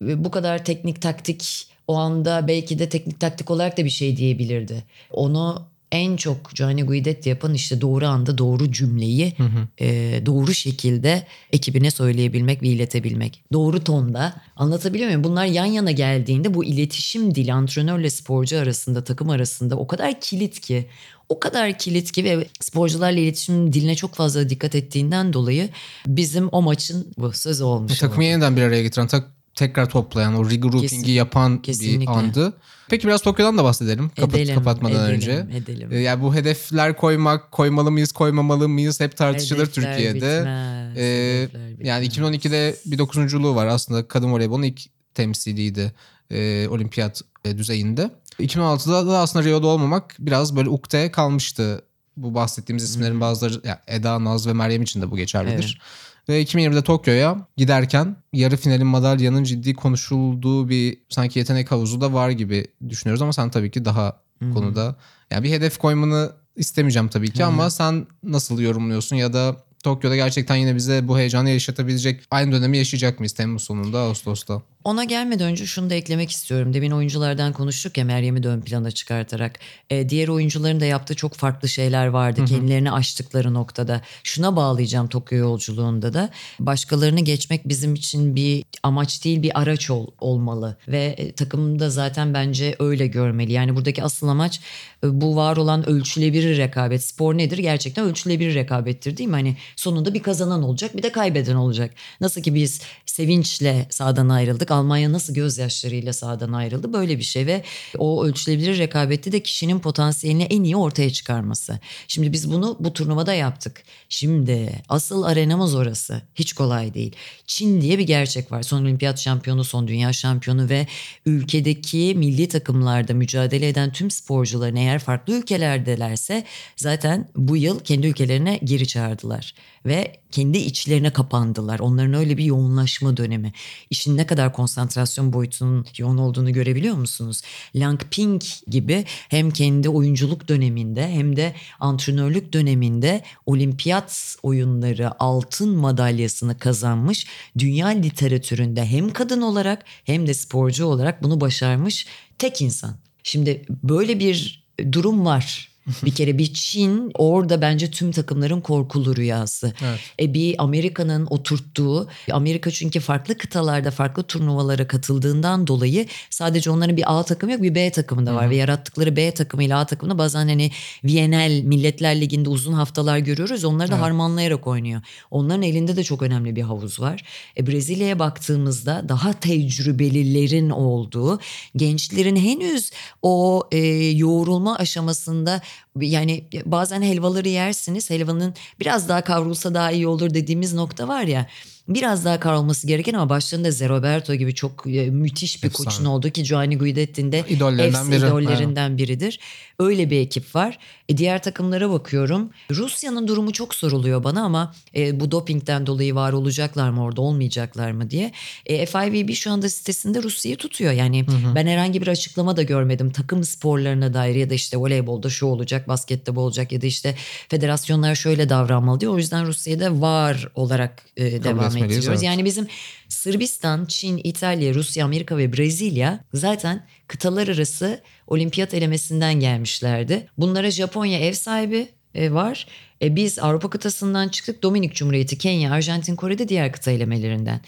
bu 0.00 0.30
kadar 0.30 0.64
teknik 0.64 1.02
taktik 1.02 1.66
o 1.88 1.96
anda 1.96 2.48
belki 2.48 2.78
de 2.78 2.88
teknik 2.88 3.20
taktik 3.20 3.50
olarak 3.50 3.78
da 3.78 3.84
bir 3.84 3.90
şey 3.90 4.16
diyebilirdi. 4.16 4.84
Onu 5.10 5.71
en 5.92 6.16
çok 6.16 6.54
Gianni 6.54 6.82
Guidetti 6.82 7.28
yapan 7.28 7.54
işte 7.54 7.80
doğru 7.80 8.06
anda 8.06 8.38
doğru 8.38 8.72
cümleyi 8.72 9.34
hı 9.36 9.42
hı. 9.42 9.68
E, 9.78 10.26
doğru 10.26 10.54
şekilde 10.54 11.26
ekibine 11.52 11.90
söyleyebilmek 11.90 12.62
ve 12.62 12.68
iletebilmek. 12.68 13.44
Doğru 13.52 13.84
tonda 13.84 14.34
anlatabiliyor 14.56 15.06
muyum? 15.06 15.24
Bunlar 15.24 15.46
yan 15.46 15.64
yana 15.64 15.90
geldiğinde 15.90 16.54
bu 16.54 16.64
iletişim 16.64 17.34
dili 17.34 17.52
antrenörle 17.52 18.10
sporcu 18.10 18.58
arasında 18.58 19.04
takım 19.04 19.30
arasında 19.30 19.76
o 19.76 19.86
kadar 19.86 20.20
kilit 20.20 20.60
ki 20.60 20.86
o 21.28 21.40
kadar 21.40 21.78
kilit 21.78 22.12
ki 22.12 22.24
ve 22.24 22.46
sporcularla 22.60 23.20
iletişim 23.20 23.72
diline 23.72 23.94
çok 23.94 24.14
fazla 24.14 24.48
dikkat 24.48 24.74
ettiğinden 24.74 25.32
dolayı 25.32 25.68
bizim 26.06 26.48
o 26.52 26.62
maçın 26.62 27.12
bu 27.18 27.32
sözü 27.32 27.64
olmuş. 27.64 27.98
Takımı 27.98 28.24
yeniden 28.24 28.56
bir 28.56 28.62
araya 28.62 28.82
getiren 28.82 29.06
tak 29.06 29.41
tekrar 29.54 29.88
toplayan, 29.88 30.34
o 30.34 30.50
regrouping'i 30.50 30.88
Kesin, 30.88 31.12
yapan 31.12 31.62
kesinlikle. 31.62 32.00
bir 32.00 32.06
andı. 32.06 32.52
Peki 32.88 33.08
biraz 33.08 33.22
Tokyo'dan 33.22 33.58
da 33.58 33.64
bahsedelim 33.64 34.08
kapat, 34.08 34.34
edelim, 34.34 34.54
kapatmadan 34.54 35.04
edelim, 35.04 35.14
önce. 35.14 35.46
Edelim. 35.56 35.92
Ee, 35.92 35.98
yani 35.98 36.22
bu 36.22 36.34
hedefler 36.34 36.96
koymak, 36.96 37.52
koymalı 37.52 37.90
mıyız, 37.90 38.12
koymamalı 38.12 38.68
mıyız 38.68 39.00
hep 39.00 39.16
tartışılır 39.16 39.66
hedefler 39.66 39.94
Türkiye'de. 39.94 40.38
Bitmez, 40.38 40.96
ee, 40.96 41.48
bitmez. 41.48 41.88
Yani 41.88 42.06
2012'de 42.06 42.76
bir 42.86 42.98
dokuzunculuğu 42.98 43.54
var 43.54 43.66
aslında 43.66 44.08
kadın 44.08 44.32
voleybolun 44.32 44.62
ilk 44.62 44.80
temsiliydi 45.14 45.92
e, 46.30 46.68
olimpiyat 46.68 47.22
e, 47.44 47.58
düzeyinde. 47.58 48.10
2016'da 48.40 49.06
da 49.06 49.18
aslında 49.18 49.44
Rio'da 49.44 49.66
olmamak 49.66 50.16
biraz 50.18 50.56
böyle 50.56 50.68
ukde 50.68 51.10
kalmıştı 51.10 51.82
bu 52.16 52.34
bahsettiğimiz 52.34 52.84
isimlerin 52.84 53.20
bazıları 53.20 53.60
ya 53.64 53.82
Eda, 53.86 54.24
Naz 54.24 54.46
ve 54.46 54.52
Meryem 54.52 54.82
için 54.82 55.02
de 55.02 55.10
bu 55.10 55.16
geçerlidir. 55.16 55.80
Ve 56.28 56.42
2020'de 56.42 56.82
Tokyo'ya 56.82 57.46
giderken 57.56 58.16
yarı 58.32 58.56
finalin 58.56 58.86
madalyanın 58.86 59.44
ciddi 59.44 59.74
konuşulduğu 59.74 60.68
bir 60.68 60.98
sanki 61.08 61.38
yetenek 61.38 61.70
havuzu 61.70 62.00
da 62.00 62.12
var 62.12 62.30
gibi 62.30 62.66
düşünüyoruz 62.88 63.22
ama 63.22 63.32
sen 63.32 63.50
tabii 63.50 63.70
ki 63.70 63.84
daha 63.84 64.20
Hı-hı. 64.38 64.54
konuda 64.54 64.96
yani 65.30 65.44
bir 65.44 65.50
hedef 65.50 65.78
koymanı 65.78 66.32
istemeyeceğim 66.56 67.08
tabii 67.08 67.30
ki 67.30 67.38
Hı-hı. 67.38 67.48
ama 67.48 67.70
sen 67.70 68.06
nasıl 68.22 68.60
yorumluyorsun 68.60 69.16
ya 69.16 69.32
da 69.32 69.56
Tokyo'da 69.82 70.16
gerçekten 70.16 70.56
yine 70.56 70.76
bize 70.76 71.08
bu 71.08 71.18
heyecanı 71.18 71.50
yaşatabilecek 71.50 72.24
aynı 72.30 72.52
dönemi 72.52 72.78
yaşayacak 72.78 73.18
mıyız 73.18 73.32
Temmuz 73.32 73.62
sonunda 73.62 73.98
Ağustos'ta? 73.98 74.62
Ona 74.84 75.04
gelmeden 75.04 75.46
önce 75.46 75.66
şunu 75.66 75.90
da 75.90 75.94
eklemek 75.94 76.30
istiyorum. 76.30 76.74
Demin 76.74 76.90
oyunculardan 76.90 77.52
konuştuk 77.52 77.98
ya 77.98 78.04
Meryem'i 78.04 78.42
de 78.42 78.48
ön 78.48 78.60
plana 78.60 78.90
çıkartarak. 78.90 79.58
E, 79.90 80.08
diğer 80.08 80.28
oyuncuların 80.28 80.80
da 80.80 80.84
yaptığı 80.84 81.14
çok 81.14 81.34
farklı 81.34 81.68
şeyler 81.68 82.06
vardı. 82.06 82.40
Hı 82.40 82.44
hı. 82.44 82.48
Kendilerini 82.48 82.92
aştıkları 82.92 83.54
noktada. 83.54 84.00
Şuna 84.22 84.56
bağlayacağım 84.56 85.08
Tokyo 85.08 85.38
yolculuğunda 85.38 86.14
da. 86.14 86.30
Başkalarını 86.60 87.20
geçmek 87.20 87.68
bizim 87.68 87.94
için 87.94 88.36
bir 88.36 88.64
amaç 88.82 89.24
değil 89.24 89.42
bir 89.42 89.60
araç 89.60 89.90
ol, 89.90 90.06
olmalı. 90.20 90.76
Ve 90.88 91.14
e, 91.18 91.32
takımda 91.32 91.90
zaten 91.90 92.34
bence 92.34 92.76
öyle 92.78 93.06
görmeli. 93.06 93.52
Yani 93.52 93.76
buradaki 93.76 94.02
asıl 94.02 94.28
amaç 94.28 94.60
e, 95.04 95.20
bu 95.20 95.36
var 95.36 95.56
olan 95.56 95.88
ölçülebilir 95.88 96.56
rekabet. 96.56 97.04
Spor 97.04 97.38
nedir? 97.38 97.58
Gerçekten 97.58 98.04
ölçülebilir 98.04 98.54
rekabettir 98.54 99.16
değil 99.16 99.28
mi? 99.28 99.34
Hani 99.34 99.56
sonunda 99.76 100.14
bir 100.14 100.22
kazanan 100.22 100.62
olacak 100.62 100.96
bir 100.96 101.02
de 101.02 101.12
kaybeden 101.12 101.56
olacak. 101.56 101.94
Nasıl 102.20 102.42
ki 102.42 102.54
biz 102.54 102.80
sevinçle 103.06 103.86
sahadan 103.90 104.28
ayrıldık. 104.28 104.71
Almanya 104.72 105.12
nasıl 105.12 105.34
gözyaşlarıyla 105.34 106.12
sahadan 106.12 106.52
ayrıldı 106.52 106.92
böyle 106.92 107.18
bir 107.18 107.22
şey 107.22 107.46
ve 107.46 107.62
o 107.98 108.24
ölçülebilir 108.24 108.78
rekabette 108.78 109.32
de 109.32 109.42
kişinin 109.42 109.80
potansiyelini 109.80 110.42
en 110.42 110.62
iyi 110.62 110.76
ortaya 110.76 111.10
çıkarması. 111.10 111.78
Şimdi 112.08 112.32
biz 112.32 112.52
bunu 112.52 112.76
bu 112.80 112.92
turnuvada 112.92 113.34
yaptık. 113.34 113.82
Şimdi 114.08 114.82
asıl 114.88 115.22
arenamız 115.22 115.74
orası. 115.74 116.22
Hiç 116.34 116.52
kolay 116.52 116.94
değil. 116.94 117.16
Çin 117.46 117.80
diye 117.80 117.98
bir 117.98 118.06
gerçek 118.06 118.52
var. 118.52 118.62
Son 118.62 118.82
olimpiyat 118.82 119.20
şampiyonu, 119.20 119.64
son 119.64 119.88
dünya 119.88 120.12
şampiyonu 120.12 120.68
ve 120.68 120.86
ülkedeki 121.26 122.14
milli 122.16 122.48
takımlarda 122.48 123.14
mücadele 123.14 123.68
eden 123.68 123.92
tüm 123.92 124.10
sporcuların 124.10 124.76
eğer 124.76 124.98
farklı 124.98 125.34
ülkelerdelerse 125.34 126.44
zaten 126.76 127.28
bu 127.36 127.56
yıl 127.56 127.80
kendi 127.80 128.06
ülkelerine 128.06 128.60
geri 128.64 128.86
çağırdılar 128.86 129.54
ve 129.86 130.21
kendi 130.32 130.58
içlerine 130.58 131.12
kapandılar. 131.12 131.80
Onların 131.80 132.14
öyle 132.14 132.38
bir 132.38 132.44
yoğunlaşma 132.44 133.16
dönemi. 133.16 133.52
İşin 133.90 134.16
ne 134.16 134.26
kadar 134.26 134.52
konsantrasyon 134.52 135.32
boyutunun 135.32 135.86
yoğun 135.98 136.18
olduğunu 136.18 136.52
görebiliyor 136.52 136.94
musunuz? 136.94 137.42
Lang 137.74 138.00
Ping 138.10 138.42
gibi 138.66 139.04
hem 139.28 139.50
kendi 139.50 139.88
oyunculuk 139.88 140.48
döneminde 140.48 141.08
hem 141.08 141.36
de 141.36 141.54
antrenörlük 141.80 142.52
döneminde 142.52 143.22
olimpiyat 143.46 144.36
oyunları 144.42 145.22
altın 145.22 145.76
madalyasını 145.76 146.58
kazanmış. 146.58 147.26
Dünya 147.58 147.88
literatüründe 147.88 148.86
hem 148.86 149.12
kadın 149.12 149.40
olarak 149.40 149.84
hem 150.04 150.26
de 150.26 150.34
sporcu 150.34 150.86
olarak 150.86 151.22
bunu 151.22 151.40
başarmış 151.40 152.06
tek 152.38 152.62
insan. 152.62 152.96
Şimdi 153.22 153.66
böyle 153.68 154.18
bir 154.18 154.64
durum 154.92 155.24
var 155.24 155.71
bir 156.04 156.14
kere 156.14 156.38
bir 156.38 156.54
Çin 156.54 157.10
orada 157.14 157.60
bence 157.60 157.90
tüm 157.90 158.12
takımların 158.12 158.60
korkulu 158.60 159.16
rüyası. 159.16 159.72
Evet. 159.84 160.00
E 160.20 160.34
bir 160.34 160.54
Amerika'nın 160.58 161.26
oturttuğu 161.30 162.08
Amerika 162.32 162.70
çünkü 162.70 163.00
farklı 163.00 163.38
kıtalarda 163.38 163.90
farklı 163.90 164.22
turnuvalara 164.22 164.88
katıldığından 164.88 165.66
dolayı 165.66 166.06
sadece 166.30 166.70
onların 166.70 166.96
bir 166.96 167.18
A 167.18 167.22
takımı 167.22 167.52
yok 167.52 167.62
bir 167.62 167.74
B 167.74 167.90
takımı 167.90 168.26
da 168.26 168.34
var. 168.34 168.42
Hı-hı. 168.42 168.50
Ve 168.50 168.56
yarattıkları 168.56 169.16
B 169.16 169.30
takımı 169.30 169.64
ile 169.64 169.74
A 169.74 169.86
takımında 169.86 170.18
bazen 170.18 170.48
hani 170.48 170.70
VNL 171.04 171.62
Milletler 171.64 172.20
Ligi'nde 172.20 172.48
uzun 172.48 172.72
haftalar 172.72 173.18
görüyoruz. 173.18 173.64
Onları 173.64 173.88
da 173.88 173.94
evet. 173.94 174.04
harmanlayarak 174.04 174.66
oynuyor. 174.66 175.00
Onların 175.30 175.62
elinde 175.62 175.96
de 175.96 176.04
çok 176.04 176.22
önemli 176.22 176.56
bir 176.56 176.62
havuz 176.62 177.00
var. 177.00 177.24
E 177.56 177.66
Brezilya'ya 177.66 178.18
baktığımızda 178.18 179.04
daha 179.08 179.32
tecrübelilerin 179.32 180.70
olduğu 180.70 181.40
gençlerin 181.76 182.36
henüz 182.36 182.90
o 183.22 183.62
e, 183.72 183.78
yoğrulma 184.10 184.76
aşamasında 184.76 185.62
yani 186.00 186.44
bazen 186.64 187.02
helvaları 187.02 187.48
yersiniz. 187.48 188.10
Helvanın 188.10 188.54
biraz 188.80 189.08
daha 189.08 189.20
kavrulsa 189.24 189.74
daha 189.74 189.92
iyi 189.92 190.06
olur 190.06 190.34
dediğimiz 190.34 190.74
nokta 190.74 191.08
var 191.08 191.22
ya 191.22 191.46
biraz 191.88 192.24
daha 192.24 192.40
kavrulması 192.40 192.86
gereken 192.86 193.14
ama 193.14 193.28
başlarında 193.28 193.70
Zeroberto 193.70 194.34
gibi 194.34 194.54
çok 194.54 194.86
e, 194.86 195.10
müthiş 195.10 195.62
bir 195.62 195.68
Efsane. 195.68 195.84
koçun 195.84 196.04
olduğu 196.04 196.30
ki 196.30 196.42
Giovanni 196.42 196.78
Guidetti'nin 196.78 197.32
de 197.32 197.44
idollerinden, 197.48 198.10
biri. 198.10 198.16
idollerinden 198.16 198.98
biridir. 198.98 199.40
Öyle 199.78 200.10
bir 200.10 200.20
ekip 200.20 200.54
var. 200.54 200.78
E, 201.08 201.16
diğer 201.16 201.42
takımlara 201.42 201.90
bakıyorum. 201.90 202.50
Rusya'nın 202.70 203.28
durumu 203.28 203.52
çok 203.52 203.74
soruluyor 203.74 204.24
bana 204.24 204.42
ama 204.42 204.74
e, 204.96 205.20
bu 205.20 205.30
dopingden 205.30 205.86
dolayı 205.86 206.14
var 206.14 206.32
olacaklar 206.32 206.90
mı 206.90 207.02
orada 207.02 207.20
olmayacaklar 207.20 207.90
mı 207.90 208.10
diye. 208.10 208.32
E, 208.66 208.86
FIVB 208.86 209.34
şu 209.34 209.50
anda 209.50 209.68
sitesinde 209.68 210.22
Rusya'yı 210.22 210.56
tutuyor. 210.56 210.92
Yani 210.92 211.26
hı 211.26 211.32
hı. 211.32 211.54
ben 211.54 211.66
herhangi 211.66 212.02
bir 212.02 212.06
açıklama 212.08 212.56
da 212.56 212.62
görmedim. 212.62 213.12
Takım 213.12 213.44
sporlarına 213.44 214.14
dair 214.14 214.34
ya 214.34 214.50
da 214.50 214.54
işte 214.54 214.76
voleybolda 214.76 215.30
şu 215.30 215.46
olacak, 215.46 215.88
baskette 215.88 216.36
bu 216.36 216.40
olacak 216.40 216.72
ya 216.72 216.82
da 216.82 216.86
işte 216.86 217.14
federasyonlar 217.48 218.14
şöyle 218.14 218.48
davranmalı 218.48 219.00
diyor. 219.00 219.14
O 219.14 219.18
yüzden 219.18 219.46
Rusya'da 219.46 220.00
var 220.00 220.48
olarak 220.54 221.02
e, 221.16 221.44
devam 221.44 221.71
ettiriyoruz. 221.76 222.08
Evet. 222.08 222.22
Yani 222.22 222.44
bizim 222.44 222.66
Sırbistan, 223.08 223.84
Çin, 223.84 224.20
İtalya, 224.24 224.74
Rusya, 224.74 225.04
Amerika 225.04 225.36
ve 225.36 225.52
Brezilya 225.52 226.24
zaten 226.34 226.86
kıtalar 227.08 227.48
arası 227.48 228.00
olimpiyat 228.26 228.74
elemesinden 228.74 229.40
gelmişlerdi. 229.40 230.28
Bunlara 230.38 230.70
Japonya 230.70 231.18
ev 231.18 231.32
sahibi 231.32 231.88
e, 232.14 232.32
var. 232.32 232.66
E, 233.02 233.16
biz 233.16 233.38
Avrupa 233.38 233.70
kıtasından 233.70 234.28
çıktık. 234.28 234.62
Dominik 234.62 234.94
Cumhuriyeti, 234.94 235.38
Kenya, 235.38 235.72
Arjantin, 235.72 236.16
Kore'de 236.16 236.48
diğer 236.48 236.72
kıta 236.72 236.90
elemelerinden. 236.90 237.60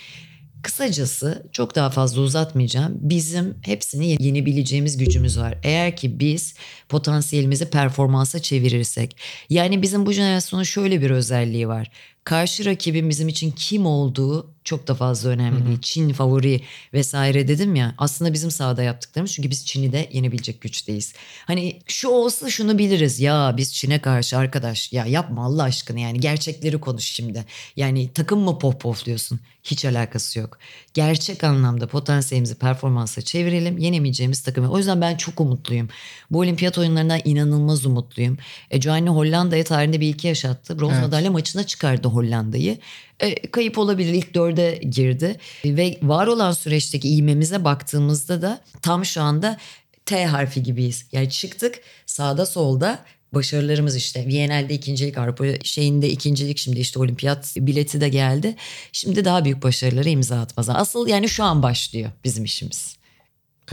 Kısacası 0.62 1.46
çok 1.52 1.74
daha 1.74 1.90
fazla 1.90 2.20
uzatmayacağım. 2.20 2.98
Bizim 3.00 3.54
hepsini 3.62 4.22
yenebileceğimiz 4.22 4.96
gücümüz 4.96 5.38
var. 5.38 5.58
Eğer 5.62 5.96
ki 5.96 6.20
biz 6.20 6.54
potansiyelimizi 6.88 7.70
performansa 7.70 8.38
çevirirsek. 8.38 9.16
Yani 9.50 9.82
bizim 9.82 10.06
bu 10.06 10.12
jenerasyonun 10.12 10.64
şöyle 10.64 11.02
bir 11.02 11.10
özelliği 11.10 11.68
var 11.68 11.90
karşı 12.24 12.64
rakibin 12.64 13.10
bizim 13.10 13.28
için 13.28 13.50
kim 13.50 13.86
olduğu 13.86 14.54
çok 14.64 14.88
da 14.88 14.94
fazla 14.94 15.30
önemli 15.30 15.66
değil. 15.66 15.78
Çin 15.82 16.12
favori 16.12 16.60
vesaire 16.92 17.48
dedim 17.48 17.74
ya. 17.74 17.94
Aslında 17.98 18.32
bizim 18.32 18.50
sahada 18.50 18.82
yaptıklarımız 18.82 19.32
çünkü 19.32 19.50
biz 19.50 19.66
Çin'i 19.66 19.92
de 19.92 20.08
yenebilecek 20.12 20.60
güçteyiz. 20.60 21.14
Hani 21.46 21.78
şu 21.86 22.08
olsa 22.08 22.50
şunu 22.50 22.78
biliriz. 22.78 23.20
Ya 23.20 23.54
biz 23.56 23.74
Çin'e 23.74 23.98
karşı 23.98 24.38
arkadaş 24.38 24.92
ya 24.92 25.06
yapma 25.06 25.44
Allah 25.44 25.62
aşkına 25.62 26.00
yani 26.00 26.20
gerçekleri 26.20 26.80
konuş 26.80 27.04
şimdi. 27.04 27.44
Yani 27.76 28.10
takım 28.14 28.40
mı 28.40 28.58
pohpohluyorsun? 28.58 29.40
Hiç 29.64 29.84
alakası 29.84 30.38
yok. 30.38 30.58
Gerçek 30.94 31.44
anlamda 31.44 31.86
potansiyelimizi 31.86 32.54
performansa 32.54 33.22
çevirelim. 33.22 33.78
Yenemeyeceğimiz 33.78 34.42
takımı. 34.42 34.70
O 34.70 34.78
yüzden 34.78 35.00
ben 35.00 35.16
çok 35.16 35.40
umutluyum. 35.40 35.88
Bu 36.30 36.38
olimpiyat 36.38 36.78
oyunlarından 36.78 37.20
inanılmaz 37.24 37.86
umutluyum. 37.86 38.38
E, 38.70 38.78
Gianni 38.78 39.10
Hollanda'ya 39.10 39.64
tarihinde 39.64 40.00
bir 40.00 40.08
iki 40.08 40.26
yaşattı. 40.26 40.78
Bronz 40.78 40.92
evet. 40.92 41.02
madalya 41.02 41.30
maçına 41.30 41.64
çıkardı 41.66 42.08
Hollanda'yı. 42.14 42.78
E, 43.20 43.34
kayıp 43.34 43.78
olabilir 43.78 44.12
ilk 44.12 44.34
dörde 44.34 44.80
girdi. 44.90 45.36
Ve 45.64 45.98
var 46.02 46.26
olan 46.26 46.52
süreçteki 46.52 47.08
iğmemize 47.08 47.64
baktığımızda 47.64 48.42
da 48.42 48.60
tam 48.82 49.04
şu 49.04 49.22
anda 49.22 49.58
T 50.06 50.26
harfi 50.26 50.62
gibiyiz. 50.62 51.06
Yani 51.12 51.30
çıktık 51.30 51.80
sağda 52.06 52.46
solda 52.46 53.04
başarılarımız 53.34 53.96
işte 53.96 54.26
VNL'de 54.26 54.74
ikincilik 54.74 55.18
Avrupa 55.18 55.44
şeyinde 55.64 56.08
ikincilik 56.08 56.58
şimdi 56.58 56.80
işte 56.80 56.98
olimpiyat 56.98 57.54
bileti 57.56 58.00
de 58.00 58.08
geldi. 58.08 58.56
Şimdi 58.92 59.24
daha 59.24 59.44
büyük 59.44 59.62
başarıları 59.62 60.08
imza 60.08 60.40
atmaz. 60.40 60.68
Asıl 60.68 61.08
yani 61.08 61.28
şu 61.28 61.44
an 61.44 61.62
başlıyor 61.62 62.10
bizim 62.24 62.44
işimiz. 62.44 62.96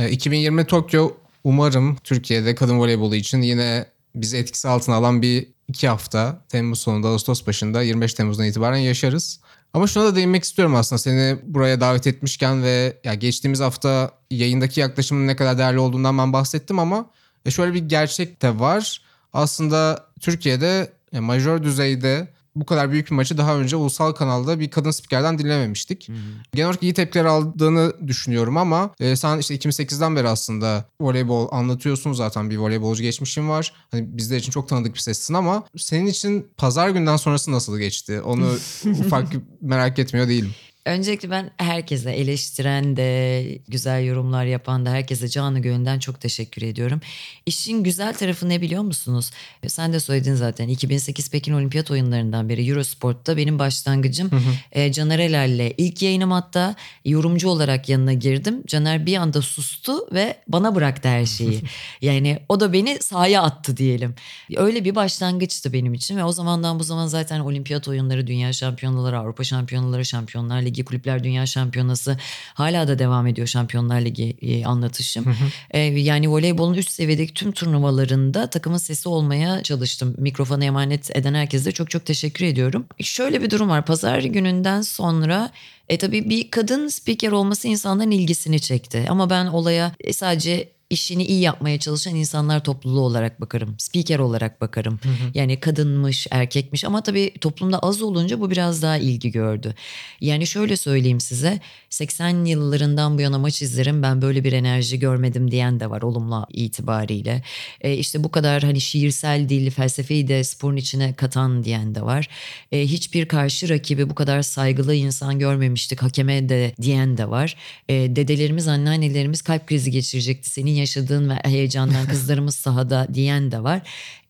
2020 0.10 0.62
e, 0.62 0.66
Tokyo 0.66 1.12
umarım 1.44 1.96
Türkiye'de 2.04 2.56
kadın 2.56 2.80
voleybolu 2.80 3.16
için 3.16 3.42
yine 3.42 3.86
bizi 4.16 4.38
etkisi 4.38 4.68
altına 4.68 4.96
alan 4.96 5.22
bir 5.22 5.48
iki 5.72 5.88
hafta 5.88 6.42
Temmuz 6.50 6.80
sonunda 6.80 7.08
Ağustos 7.08 7.48
başında 7.48 7.82
25 7.82 8.14
Temmuz'dan 8.14 8.46
itibaren 8.46 8.78
yaşarız. 8.78 9.40
Ama 9.74 9.88
şuna 9.88 10.06
da 10.06 10.16
değinmek 10.16 10.44
istiyorum 10.44 10.76
aslında 10.76 11.00
seni 11.00 11.40
buraya 11.44 11.82
davet 11.82 12.08
etmişken 12.08 12.64
ve 12.64 12.98
ya 13.04 13.14
geçtiğimiz 13.14 13.60
hafta 13.60 14.12
yayındaki 14.32 14.80
yaklaşımın 14.80 15.28
ne 15.28 15.36
kadar 15.36 15.58
değerli 15.58 15.80
olduğundan 15.80 16.18
ben 16.18 16.34
bahsettim 16.34 16.80
ama 16.80 17.10
şöyle 17.50 17.74
bir 17.74 17.80
gerçek 17.80 18.42
de 18.42 18.60
var. 18.60 19.02
Aslında 19.34 20.06
Türkiye'de 20.20 20.94
majör 21.20 21.64
düzeyde 21.64 22.28
bu 22.56 22.66
kadar 22.66 22.92
büyük 22.92 23.12
bir 23.12 23.16
maçı 23.16 23.38
daha 23.38 23.58
önce 23.58 23.76
ulusal 23.76 24.12
kanalda 24.12 24.60
bir 24.60 24.70
kadın 24.70 24.92
spikerden 24.92 25.40
dinlememiştik. 25.40 26.08
Hı 26.08 26.14
hı. 26.14 26.18
Genel 26.54 26.68
olarak 26.68 26.84
iyi 26.84 26.94
tepkiler 26.94 27.26
aldığını 27.26 27.94
düşünüyorum 28.08 28.58
ama 28.58 28.90
e, 29.00 29.16
sen 29.16 29.38
işte 29.38 29.56
2008'den 29.56 30.16
beri 30.16 30.28
aslında 30.28 30.86
voleybol 31.02 31.48
anlatıyorsun 31.52 32.14
zaten 32.14 32.50
bir 32.50 32.58
voleybolcu 32.58 33.04
geçmişin 33.04 33.50
var. 33.50 33.74
Hani 33.92 34.18
bizler 34.18 34.38
için 34.38 34.52
çok 34.52 34.70
tanıdık 34.70 34.94
bir 34.94 35.00
sessin 35.00 35.34
ama 35.34 35.64
senin 35.78 36.06
için 36.06 36.48
pazar 36.58 36.90
günden 36.90 37.18
sonrası 37.18 37.52
nasıl 37.52 37.80
geçti? 37.80 38.22
Onu 38.22 38.48
ufak 38.86 39.28
merak 39.62 40.00
etmiyor 40.00 40.28
değilim. 40.28 40.56
Öncelikle 40.86 41.30
ben 41.30 41.52
herkese 41.58 42.12
eleştiren 42.12 42.98
de 42.98 43.44
güzel 43.68 44.06
yorumlar 44.06 44.46
yapan 44.46 44.86
da 44.86 44.90
herkese 44.90 45.30
canı 45.30 45.60
gönülden 45.60 46.00
çok 46.00 46.22
teşekkür 46.22 46.62
ediyorum. 46.62 47.02
İşin 47.46 47.84
güzel 47.84 48.14
tarafı 48.14 48.50
ne 48.50 48.62
biliyor 48.62 48.84
musunuz? 48.84 49.32
Sen 49.68 49.94
de 49.94 50.00
söyledin 50.00 50.36
zaten 50.36 50.68
2008 50.68 51.32
Pekin 51.32 51.54
Olimpiyat 51.54 51.92
oyunlarından 51.92 52.50
beri 52.50 52.70
Eurosport'ta 52.70 53.38
benim 53.38 53.60
başlangıcım 53.60 54.30
e, 54.72 54.92
Caner 54.92 55.20
Eler'le 55.20 55.74
ilk 55.78 56.02
yayınım 56.02 56.32
hatta 56.32 56.76
yorumcu 57.06 57.50
olarak 57.50 57.90
yanına 57.90 58.14
girdim. 58.14 58.64
Caner 58.68 59.06
bir 59.06 59.18
anda 59.18 59.42
sustu 59.42 60.14
ve 60.14 60.38
bana 60.48 60.76
bıraktı 60.76 61.10
her 61.10 61.26
şeyi. 61.26 61.62
yani 62.02 62.40
o 62.50 62.60
da 62.60 62.74
beni 62.74 62.98
sahaya 63.02 63.42
attı 63.42 63.78
diyelim. 63.78 64.16
Öyle 64.56 64.86
bir 64.86 64.96
başlangıçtı 64.96 65.74
benim 65.74 65.94
için 65.94 66.18
ve 66.18 66.24
o 66.24 66.32
zamandan 66.32 66.80
bu 66.80 66.84
zaman 66.84 67.08
zaten 67.08 67.40
olimpiyat 67.40 67.88
oyunları, 67.88 68.28
dünya 68.28 68.54
şampiyonaları, 68.54 69.20
Avrupa 69.20 69.44
şampiyonaları, 69.44 70.06
Şampiyonlar 70.06 70.71
Ligi, 70.72 70.86
Kulüpler 70.86 71.24
Dünya 71.24 71.46
Şampiyonası 71.46 72.18
hala 72.54 72.88
da 72.88 73.00
devam 73.00 73.28
ediyor 73.28 73.48
Şampiyonlar 73.48 74.02
Ligi 74.02 74.38
e, 74.42 74.66
anlatışım. 74.66 75.26
E, 75.72 75.80
yani 75.80 76.30
voleybolun 76.30 76.74
üst 76.74 76.92
seviyedeki 76.92 77.34
tüm 77.34 77.52
turnuvalarında 77.52 78.50
takımın 78.50 78.78
sesi 78.78 79.10
olmaya 79.10 79.64
çalıştım. 79.64 80.16
Mikrofonu 80.18 80.64
emanet 80.64 81.16
eden 81.16 81.34
herkese 81.34 81.72
çok 81.72 81.90
çok 81.90 82.06
teşekkür 82.06 82.46
ediyorum. 82.46 82.86
Şöyle 83.00 83.42
bir 83.42 83.50
durum 83.50 83.70
var. 83.70 83.86
Pazar 83.86 84.20
gününden 84.20 84.82
sonra 84.82 85.52
e 85.90 85.98
tabii 85.98 86.30
bir 86.30 86.52
kadın 86.52 86.88
spiker 86.88 87.32
olması 87.32 87.68
insanların 87.68 88.12
ilgisini 88.12 88.60
çekti. 88.60 89.06
Ama 89.10 89.30
ben 89.30 89.46
olaya 89.46 89.92
sadece 90.12 90.70
işini 90.92 91.26
iyi 91.26 91.42
yapmaya 91.42 91.80
çalışan 91.80 92.16
insanlar 92.16 92.64
topluluğu 92.64 93.02
olarak 93.02 93.42
bakarım. 93.42 93.76
Spiker 93.78 94.20
olarak 94.20 94.62
bakarım. 94.62 95.00
Yani 95.34 95.60
kadınmış, 95.60 96.28
erkekmiş 96.32 96.86
ama 96.86 97.04
tabii 97.04 97.32
toplumda 97.42 97.80
az 97.80 98.02
olunca 98.02 98.40
bu 98.40 98.52
biraz 98.52 98.82
daha 98.82 98.98
ilgi 98.98 99.32
gördü. 99.32 99.76
Yani 100.22 100.48
şöyle 100.48 100.78
söyleyeyim 100.78 101.20
size 101.20 101.60
80 101.90 102.46
yıllarından 102.46 103.18
bu 103.18 103.22
yana 103.22 103.38
maç 103.38 103.62
izlerim 103.62 104.04
ben 104.04 104.22
böyle 104.22 104.44
bir 104.44 104.54
enerji 104.54 105.00
görmedim 105.00 105.52
diyen 105.52 105.80
de 105.80 105.90
var 105.90 106.02
olumlu 106.02 106.46
itibariyle. 106.50 107.44
E, 107.82 107.94
işte 107.94 108.24
bu 108.24 108.32
kadar 108.32 108.64
hani 108.64 108.82
şiirsel 108.82 109.50
dil, 109.50 109.72
felsefeyi 109.72 110.28
de 110.28 110.44
sporun 110.44 110.78
içine 110.78 111.14
katan 111.14 111.64
diyen 111.64 111.96
de 111.96 112.02
var. 112.02 112.30
E, 112.72 112.82
hiçbir 112.82 113.26
karşı 113.26 113.70
rakibi 113.70 114.10
bu 114.10 114.16
kadar 114.16 114.42
saygılı 114.42 114.96
insan 114.96 115.40
görmemiştik 115.40 116.02
hakeme 116.02 116.50
de 116.50 116.74
diyen 116.82 117.18
de 117.18 117.30
var. 117.30 117.56
E, 117.90 117.94
dedelerimiz, 117.94 118.68
anneannelerimiz 118.68 119.42
kalp 119.42 119.68
krizi 119.68 119.92
geçirecekti 119.92 120.50
senin 120.50 120.72
yaşadığın 120.82 121.30
ve 121.30 121.34
heyecandan 121.44 122.08
kızlarımız 122.08 122.56
sahada 122.56 123.08
diyen 123.14 123.52
de 123.52 123.64
var. 123.64 123.82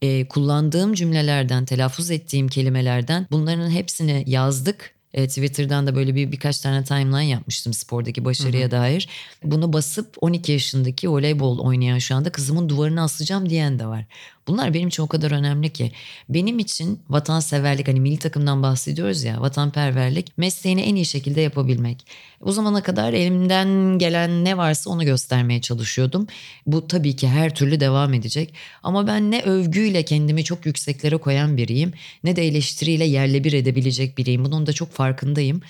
E, 0.02 0.28
kullandığım 0.28 0.94
cümlelerden, 0.94 1.66
telaffuz 1.66 2.12
ettiğim 2.12 2.48
kelimelerden 2.48 3.28
bunların 3.32 3.70
hepsini 3.70 4.24
yazdık. 4.28 4.94
E, 5.14 5.28
Twitter'dan 5.28 5.88
da 5.88 5.96
böyle 5.96 6.16
bir 6.16 6.32
birkaç 6.32 6.60
tane 6.60 6.84
timeline 6.84 7.30
yapmıştım 7.30 7.74
spordaki 7.74 8.26
başarıya 8.26 8.72
dair. 8.72 9.10
Bunu 9.44 9.74
basıp 9.74 10.16
12 10.22 10.52
yaşındaki 10.52 11.10
voleybol 11.10 11.60
oynayan 11.60 11.98
şu 11.98 12.16
anda 12.16 12.32
kızımın 12.32 12.70
duvarına 12.70 13.04
asacağım 13.04 13.50
diyen 13.50 13.80
de 13.80 13.86
var. 13.86 14.06
Bunlar 14.48 14.74
benim 14.74 14.88
için 14.88 15.04
o 15.04 15.08
kadar 15.08 15.32
önemli 15.32 15.70
ki. 15.70 15.92
Benim 16.30 16.60
için 16.60 17.00
vatanseverlik 17.10 17.88
hani 17.88 18.00
milli 18.00 18.18
takımdan 18.18 18.64
bahsediyoruz 18.64 19.24
ya 19.24 19.42
vatanperverlik 19.42 20.38
mesleğini 20.38 20.82
en 20.82 20.96
iyi 20.96 21.06
şekilde 21.06 21.42
yapabilmek. 21.42 22.06
O 22.42 22.52
zamana 22.52 22.84
kadar 22.84 23.14
elimden 23.14 23.98
gelen 23.98 24.46
ne 24.46 24.58
varsa 24.58 24.90
onu 24.90 25.06
göstermeye 25.06 25.62
çalışıyordum. 25.62 26.28
Bu 26.66 26.88
tabii 26.88 27.16
ki 27.16 27.28
her 27.28 27.56
türlü 27.56 27.80
devam 27.80 28.14
edecek. 28.14 28.54
Ama 28.84 29.08
ben 29.08 29.32
ne 29.32 29.42
övgüyle 29.42 30.06
kendimi 30.06 30.44
çok 30.44 30.66
yükseklere 30.66 31.18
koyan 31.18 31.58
biriyim 31.58 31.94
ne 32.24 32.36
de 32.36 32.48
eleştiriyle 32.48 33.06
yerle 33.06 33.44
bir 33.44 33.54
edebilecek 33.54 34.18
biriyim. 34.18 34.46
Bunun 34.46 34.68
da 34.68 34.74
çok 34.74 34.92
farkındayım. 34.92 35.62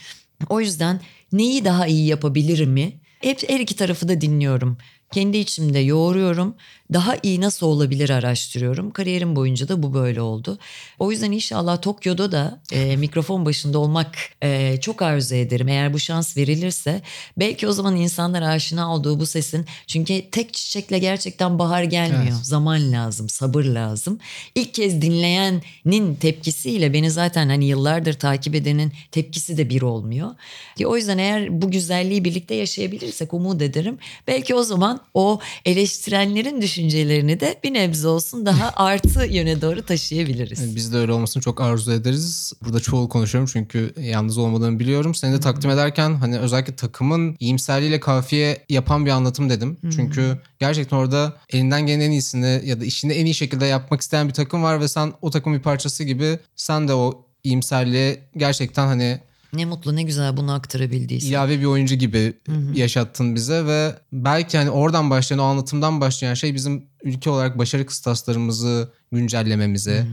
O 0.50 0.62
yüzden 0.62 1.02
neyi 1.32 1.66
daha 1.66 1.88
iyi 1.88 2.08
yapabilirim 2.08 2.72
mi? 2.72 2.94
Hep 3.20 3.50
her 3.50 3.60
iki 3.60 3.76
tarafı 3.76 4.08
da 4.08 4.22
dinliyorum. 4.22 4.78
Kendi 5.12 5.38
içimde 5.38 5.80
yoğuruyorum. 5.80 6.56
Daha 6.94 7.16
iyi 7.24 7.42
nasıl 7.42 7.68
olabilir 7.68 8.10
araştırıyorum. 8.10 8.92
Kariyerim 8.92 9.36
boyunca 9.36 9.68
da 9.68 9.84
bu 9.84 9.94
böyle 9.94 10.22
oldu. 10.22 10.58
O 11.00 11.12
yüzden 11.12 11.32
inşallah 11.32 11.82
Tokyo'da 11.82 12.32
da 12.32 12.62
e, 12.72 12.96
mikrofon 12.96 13.46
başında 13.46 13.80
olmak 13.80 14.16
e, 14.44 14.78
çok 14.82 15.02
arzu 15.02 15.36
ederim. 15.36 15.68
Eğer 15.68 15.94
bu 15.94 16.00
şans 16.00 16.38
verilirse 16.38 17.02
belki 17.38 17.68
o 17.68 17.72
zaman 17.72 17.96
insanlar 17.96 18.42
aşina 18.42 18.96
olduğu 18.96 19.20
bu 19.20 19.26
sesin. 19.26 19.66
Çünkü 19.88 20.30
tek 20.32 20.54
çiçekle 20.54 21.00
gerçekten 21.00 21.60
bahar 21.60 21.84
gelmiyor. 21.84 22.24
Evet. 22.24 22.46
Zaman 22.46 22.92
lazım, 22.92 23.30
sabır 23.30 23.66
lazım. 23.66 24.20
İlk 24.56 24.74
kez 24.74 25.02
dinleyenin 25.02 26.16
tepkisiyle 26.16 26.94
beni 26.94 27.12
zaten 27.12 27.50
hani 27.50 27.66
yıllardır 27.66 28.14
takip 28.14 28.56
edenin 28.56 28.94
tepkisi 29.12 29.58
de 29.58 29.70
bir 29.70 29.82
olmuyor. 29.82 30.30
Ki 30.78 30.88
O 30.88 30.98
yüzden 30.98 31.18
eğer 31.18 31.62
bu 31.62 31.72
güzelliği 31.72 32.24
birlikte 32.24 32.56
yaşayabilirsek 32.56 33.34
umut 33.34 33.62
ederim. 33.62 33.98
Belki 34.28 34.56
o 34.56 34.64
zaman 34.64 35.02
o 35.14 35.40
eleştirenlerin 35.66 36.62
düşüncelerini 36.82 37.40
de 37.40 37.56
bir 37.64 37.74
nebze 37.74 38.08
olsun 38.08 38.46
daha 38.46 38.74
artı 38.76 39.26
yöne 39.26 39.62
doğru 39.62 39.82
taşıyabiliriz. 39.82 40.76
Biz 40.76 40.94
de 40.94 40.98
öyle 40.98 41.12
olmasını 41.12 41.44
çok 41.44 41.62
arzu 41.62 41.92
ederiz. 41.92 42.54
Burada 42.64 42.80
çoğul 42.80 43.10
konuşuyorum 43.10 43.50
çünkü 43.54 43.94
yalnız 44.00 44.38
olmadığımı 44.38 44.80
biliyorum. 44.80 45.16
Seni 45.16 45.34
de 45.34 45.40
takdim 45.40 45.72
ederken 45.72 46.16
hani 46.16 46.40
özellikle 46.40 46.76
takımın 46.76 47.36
iyimserliğiyle 47.40 48.00
kafiye 48.00 48.66
yapan 48.70 49.06
bir 49.06 49.12
anlatım 49.12 49.50
dedim. 49.50 49.78
Çünkü 49.96 50.38
gerçekten 50.60 50.98
orada 50.98 51.34
elinden 51.50 51.86
gelen 51.86 52.00
en 52.00 52.12
iyisini 52.12 52.62
ya 52.66 52.82
da 52.82 52.86
işini 52.86 53.14
en 53.14 53.26
iyi 53.26 53.34
şekilde 53.34 53.66
yapmak 53.66 54.02
isteyen 54.02 54.28
bir 54.28 54.34
takım 54.34 54.64
var 54.64 54.80
ve 54.80 54.88
sen 54.88 55.14
o 55.22 55.30
takımın 55.32 55.58
bir 55.58 55.64
parçası 55.64 56.04
gibi 56.04 56.40
sen 56.56 56.88
de 56.88 56.94
o 56.94 57.26
iyimserliğe 57.44 58.20
gerçekten 58.38 58.88
hani 58.88 59.20
Ne 59.54 59.66
mutlu 59.66 59.96
ne 59.96 60.04
güzel 60.04 60.38
bunu 60.38 60.54
aktarabildiysen. 60.54 61.30
ilave 61.30 61.60
bir 61.60 61.66
oyuncu 61.66 61.96
gibi 61.96 62.34
yaşattın 62.76 63.36
bize 63.36 63.66
ve 63.66 63.96
belki 64.14 64.58
hani 64.58 64.70
oradan 64.70 65.10
başlayan 65.10 65.40
o 65.40 65.44
anlatımdan 65.44 66.02
başlayan 66.02 66.34
şey 66.34 66.56
bizim 66.56 66.86
ülke 67.04 67.30
olarak 67.30 67.58
başarı 67.58 67.86
kıstaslarımızı 67.86 68.92
güncellememize, 69.12 70.08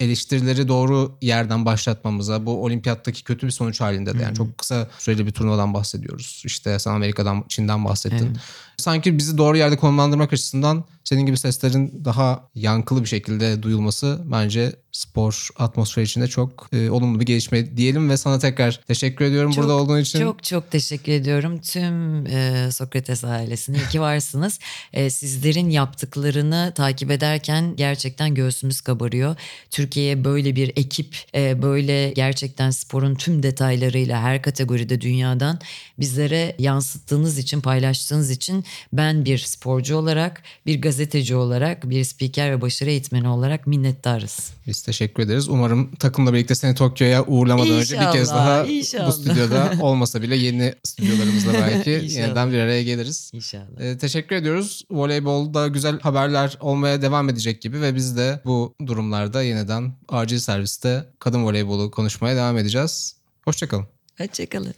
eleştirileri 0.00 0.68
doğru 0.68 1.18
yerden 1.22 1.64
başlatmamıza, 1.64 2.46
bu 2.46 2.64
olimpiyattaki 2.64 3.24
kötü 3.24 3.46
bir 3.46 3.52
sonuç 3.52 3.80
halinde 3.80 4.18
de 4.18 4.22
yani 4.22 4.36
çok 4.36 4.58
kısa 4.58 4.88
süreli 4.98 5.26
bir 5.26 5.32
turnuvadan 5.32 5.74
bahsediyoruz. 5.74 6.42
İşte 6.46 6.78
sen 6.78 6.90
Amerika'dan, 6.90 7.44
Çin'den 7.48 7.84
bahsettin. 7.84 8.38
Sanki 8.76 9.18
bizi 9.18 9.38
doğru 9.38 9.56
yerde 9.56 9.76
konumlandırmak 9.76 10.32
açısından 10.32 10.84
senin 11.04 11.26
gibi 11.26 11.36
seslerin 11.36 12.02
daha 12.04 12.48
yankılı 12.54 13.02
bir 13.02 13.08
şekilde 13.08 13.62
duyulması 13.62 14.20
bence 14.24 14.72
spor 15.00 15.48
atmosferi 15.56 16.04
içinde 16.04 16.28
çok 16.28 16.68
e, 16.72 16.90
olumlu 16.90 17.20
bir 17.20 17.26
gelişme 17.26 17.76
diyelim 17.76 18.10
ve 18.10 18.16
sana 18.16 18.38
tekrar 18.38 18.80
teşekkür 18.86 19.24
ediyorum 19.24 19.52
Çok, 19.52 19.64
burada 19.64 19.76
olduğun 19.76 20.00
için. 20.00 20.20
Çok 20.20 20.44
çok 20.44 20.70
teşekkür 20.70 21.12
ediyorum 21.12 21.60
tüm 21.60 22.26
e, 22.26 22.68
Sokrates 22.72 23.24
ailesine. 23.24 23.76
İyi 23.76 23.88
ki 23.88 24.00
varsınız. 24.00 24.58
E, 24.92 25.10
sizlerin 25.10 25.70
yaptıklarını 25.70 26.72
takip 26.74 27.10
ederken 27.10 27.76
gerçekten 27.76 28.34
göğsümüz 28.34 28.80
kabarıyor. 28.80 29.36
Türkiye'ye 29.70 30.24
böyle 30.24 30.56
bir 30.56 30.72
ekip, 30.76 31.16
e, 31.34 31.62
böyle 31.62 32.10
gerçekten 32.10 32.70
sporun 32.70 33.14
tüm 33.14 33.42
detaylarıyla 33.42 34.22
her 34.22 34.42
kategoride 34.42 35.00
dünyadan 35.00 35.58
bizlere 35.98 36.56
yansıttığınız 36.58 37.38
için, 37.38 37.60
paylaştığınız 37.60 38.30
için 38.30 38.64
ben 38.92 39.24
bir 39.24 39.38
sporcu 39.38 39.96
olarak, 39.96 40.42
bir 40.66 40.82
gazeteci 40.82 41.36
olarak, 41.36 41.90
bir 41.90 42.04
spiker 42.04 42.50
ve 42.50 42.60
başarı 42.60 42.90
eğitmeni 42.90 43.28
olarak 43.28 43.66
minnettarız. 43.66 44.52
Biz 44.66 44.82
teşekkür 44.90 45.22
ederiz. 45.22 45.48
Umarım 45.48 45.94
takımla 45.94 46.32
birlikte 46.34 46.54
seni 46.54 46.74
Tokyo'ya 46.74 47.24
uğurlamadan 47.26 47.70
önce 47.70 48.00
bir 48.00 48.12
kez 48.12 48.20
İnşallah, 48.28 48.46
daha 48.46 48.64
inşallah. 48.66 49.06
bu 49.08 49.12
stüdyoda 49.12 49.72
olmasa 49.80 50.22
bile 50.22 50.36
yeni 50.36 50.74
stüdyolarımızla 50.84 51.52
belki 51.66 51.92
İnşallah. 51.92 52.14
yeniden 52.22 52.52
bir 52.52 52.58
araya 52.58 52.82
geliriz. 52.82 53.30
İnşallah. 53.34 53.80
Ee, 53.80 53.98
teşekkür 53.98 54.36
ediyoruz. 54.36 54.84
Voleybolda 54.90 55.68
güzel 55.68 56.00
haberler 56.00 56.56
olmaya 56.60 57.02
devam 57.02 57.28
edecek 57.28 57.62
gibi 57.62 57.80
ve 57.82 57.94
biz 57.94 58.16
de 58.16 58.40
bu 58.44 58.74
durumlarda 58.86 59.42
yeniden 59.42 59.92
acil 60.08 60.38
serviste 60.38 61.04
kadın 61.18 61.44
voleybolu 61.44 61.90
konuşmaya 61.90 62.36
devam 62.36 62.58
edeceğiz. 62.58 63.16
Hoşçakalın. 63.44 63.86
Hoşçakalın. 64.18 64.74